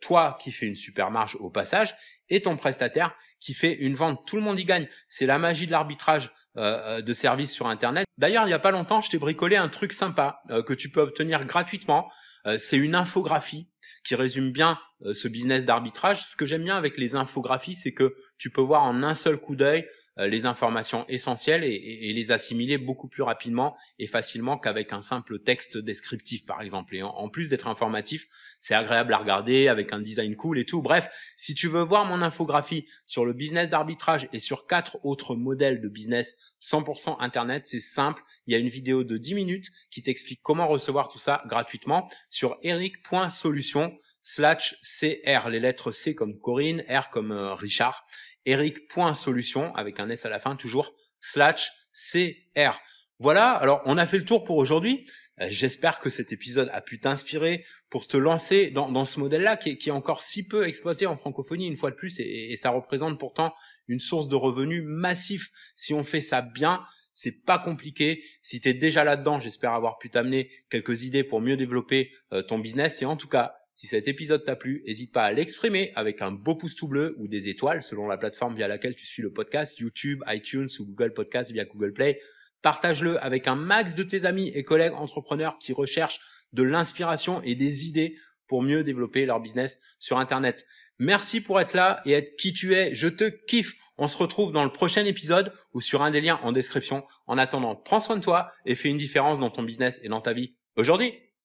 toi 0.00 0.38
qui 0.40 0.52
fais 0.52 0.66
une 0.66 0.74
super 0.74 1.10
marge 1.10 1.36
au 1.40 1.50
passage 1.50 1.94
et 2.28 2.42
ton 2.42 2.56
prestataire 2.56 3.14
qui 3.40 3.54
fait 3.54 3.72
une 3.72 3.94
vente. 3.94 4.26
Tout 4.26 4.36
le 4.36 4.42
monde 4.42 4.58
y 4.58 4.64
gagne. 4.64 4.88
C'est 5.08 5.26
la 5.26 5.38
magie 5.38 5.66
de 5.66 5.72
l'arbitrage. 5.72 6.32
Euh, 6.56 6.98
euh, 6.98 7.00
de 7.00 7.12
services 7.12 7.52
sur 7.52 7.68
Internet. 7.68 8.06
D'ailleurs, 8.18 8.42
il 8.42 8.48
n'y 8.48 8.54
a 8.54 8.58
pas 8.58 8.72
longtemps, 8.72 9.00
je 9.00 9.08
t'ai 9.08 9.18
bricolé 9.18 9.54
un 9.54 9.68
truc 9.68 9.92
sympa 9.92 10.42
euh, 10.50 10.64
que 10.64 10.74
tu 10.74 10.90
peux 10.90 11.00
obtenir 11.00 11.44
gratuitement. 11.44 12.10
c'est 12.58 12.76
une 12.76 12.96
infographie 12.96 13.68
qui 14.02 14.16
résume 14.16 14.50
bien 14.50 14.76
ce 15.12 15.28
business 15.28 15.64
d'arbitrage. 15.64 16.24
Ce 16.24 16.34
que 16.34 16.46
j'aime 16.46 16.64
bien 16.64 16.76
avec 16.76 16.98
les 16.98 17.14
infographies, 17.14 17.76
c'est 17.76 17.92
que 17.92 18.16
tu 18.36 18.50
peux 18.50 18.62
voir 18.62 18.82
en 18.82 19.04
un 19.04 19.14
seul 19.14 19.36
coup 19.36 19.54
d'œil 19.54 19.86
les 20.16 20.44
informations 20.44 21.06
essentielles 21.08 21.64
et, 21.64 22.12
les 22.12 22.32
assimiler 22.32 22.78
beaucoup 22.78 23.08
plus 23.08 23.22
rapidement 23.22 23.76
et 23.98 24.06
facilement 24.06 24.58
qu'avec 24.58 24.92
un 24.92 25.02
simple 25.02 25.38
texte 25.38 25.78
descriptif, 25.78 26.44
par 26.44 26.60
exemple. 26.60 26.96
Et 26.96 27.02
en, 27.02 27.28
plus 27.28 27.48
d'être 27.48 27.68
informatif, 27.68 28.26
c'est 28.58 28.74
agréable 28.74 29.14
à 29.14 29.18
regarder 29.18 29.68
avec 29.68 29.92
un 29.92 30.00
design 30.00 30.36
cool 30.36 30.58
et 30.58 30.66
tout. 30.66 30.82
Bref, 30.82 31.08
si 31.36 31.54
tu 31.54 31.68
veux 31.68 31.82
voir 31.82 32.04
mon 32.04 32.22
infographie 32.22 32.86
sur 33.06 33.24
le 33.24 33.32
business 33.32 33.70
d'arbitrage 33.70 34.28
et 34.32 34.40
sur 34.40 34.66
quatre 34.66 34.98
autres 35.04 35.36
modèles 35.36 35.80
de 35.80 35.88
business 35.88 36.36
100% 36.60 37.16
Internet, 37.20 37.66
c'est 37.66 37.80
simple. 37.80 38.22
Il 38.46 38.52
y 38.52 38.56
a 38.56 38.58
une 38.58 38.68
vidéo 38.68 39.04
de 39.04 39.16
10 39.16 39.34
minutes 39.34 39.70
qui 39.90 40.02
t'explique 40.02 40.40
comment 40.42 40.68
recevoir 40.68 41.08
tout 41.08 41.18
ça 41.18 41.42
gratuitement 41.46 42.10
sur 42.28 42.58
eric.solution 42.62 43.96
slash 44.22 44.76
CR, 44.82 45.48
les 45.48 45.60
lettres 45.60 45.92
C 45.92 46.14
comme 46.14 46.38
Corinne, 46.38 46.84
R 46.88 47.10
comme 47.10 47.32
euh, 47.32 47.54
Richard 47.54 48.04
eric.solution 48.46 49.74
avec 49.74 50.00
un 50.00 50.08
S 50.08 50.26
à 50.26 50.28
la 50.28 50.38
fin 50.38 50.56
toujours 50.56 50.94
slash 51.20 51.70
CR. 51.92 52.80
Voilà, 53.18 53.50
alors 53.50 53.82
on 53.84 53.98
a 53.98 54.06
fait 54.06 54.18
le 54.18 54.24
tour 54.24 54.44
pour 54.44 54.56
aujourd'hui. 54.56 55.06
Euh, 55.40 55.48
j'espère 55.50 56.00
que 56.00 56.10
cet 56.10 56.32
épisode 56.32 56.70
a 56.72 56.80
pu 56.80 57.00
t'inspirer 57.00 57.64
pour 57.88 58.06
te 58.06 58.16
lancer 58.16 58.70
dans, 58.70 59.04
ce 59.04 59.20
modèle-là 59.20 59.56
qui 59.56 59.70
est, 59.70 59.90
encore 59.90 60.22
si 60.22 60.46
peu 60.46 60.66
exploité 60.66 61.06
en 61.06 61.16
francophonie 61.16 61.66
une 61.66 61.76
fois 61.76 61.90
de 61.90 61.96
plus 61.96 62.18
et, 62.20 62.54
ça 62.56 62.70
représente 62.70 63.18
pourtant 63.18 63.54
une 63.88 64.00
source 64.00 64.28
de 64.28 64.36
revenus 64.36 64.82
massif. 64.84 65.50
Si 65.74 65.92
on 65.92 66.04
fait 66.04 66.20
ça 66.20 66.40
bien, 66.42 66.82
c'est 67.12 67.44
pas 67.44 67.58
compliqué. 67.58 68.24
Si 68.42 68.60
tu 68.60 68.68
es 68.68 68.74
déjà 68.74 69.04
là-dedans, 69.04 69.38
j'espère 69.38 69.72
avoir 69.72 69.98
pu 69.98 70.10
t'amener 70.10 70.50
quelques 70.70 71.02
idées 71.02 71.24
pour 71.24 71.40
mieux 71.40 71.56
développer 71.56 72.12
euh, 72.32 72.42
ton 72.42 72.58
business 72.58 73.02
et 73.02 73.06
en 73.06 73.16
tout 73.16 73.28
cas, 73.28 73.59
si 73.72 73.86
cet 73.86 74.08
épisode 74.08 74.44
t'a 74.44 74.56
plu, 74.56 74.82
n'hésite 74.86 75.12
pas 75.12 75.24
à 75.24 75.32
l'exprimer 75.32 75.92
avec 75.94 76.22
un 76.22 76.32
beau 76.32 76.54
pouce 76.54 76.74
tout 76.74 76.88
bleu 76.88 77.14
ou 77.18 77.28
des 77.28 77.48
étoiles 77.48 77.82
selon 77.82 78.08
la 78.08 78.16
plateforme 78.16 78.54
via 78.54 78.68
laquelle 78.68 78.94
tu 78.94 79.06
suis 79.06 79.22
le 79.22 79.32
podcast, 79.32 79.78
YouTube, 79.78 80.22
iTunes 80.28 80.68
ou 80.78 80.86
Google 80.86 81.12
Podcast 81.12 81.50
via 81.50 81.64
Google 81.64 81.92
Play. 81.92 82.20
Partage-le 82.62 83.22
avec 83.24 83.46
un 83.46 83.54
max 83.54 83.94
de 83.94 84.02
tes 84.02 84.26
amis 84.26 84.48
et 84.54 84.64
collègues 84.64 84.92
entrepreneurs 84.92 85.56
qui 85.58 85.72
recherchent 85.72 86.20
de 86.52 86.62
l'inspiration 86.62 87.40
et 87.42 87.54
des 87.54 87.86
idées 87.86 88.16
pour 88.48 88.62
mieux 88.62 88.82
développer 88.82 89.24
leur 89.24 89.40
business 89.40 89.80
sur 89.98 90.18
Internet. 90.18 90.66
Merci 90.98 91.40
pour 91.40 91.60
être 91.60 91.72
là 91.72 92.02
et 92.04 92.12
être 92.12 92.36
qui 92.36 92.52
tu 92.52 92.74
es. 92.74 92.94
Je 92.94 93.08
te 93.08 93.24
kiffe. 93.46 93.74
On 93.96 94.08
se 94.08 94.16
retrouve 94.16 94.52
dans 94.52 94.64
le 94.64 94.72
prochain 94.72 95.04
épisode 95.06 95.52
ou 95.72 95.80
sur 95.80 96.02
un 96.02 96.10
des 96.10 96.20
liens 96.20 96.40
en 96.42 96.52
description. 96.52 97.04
En 97.26 97.38
attendant, 97.38 97.76
prends 97.76 98.00
soin 98.00 98.16
de 98.16 98.22
toi 98.22 98.50
et 98.66 98.74
fais 98.74 98.88
une 98.88 98.98
différence 98.98 99.40
dans 99.40 99.50
ton 99.50 99.62
business 99.62 100.00
et 100.02 100.08
dans 100.08 100.20
ta 100.20 100.32
vie 100.32 100.56
aujourd'hui. 100.76 101.29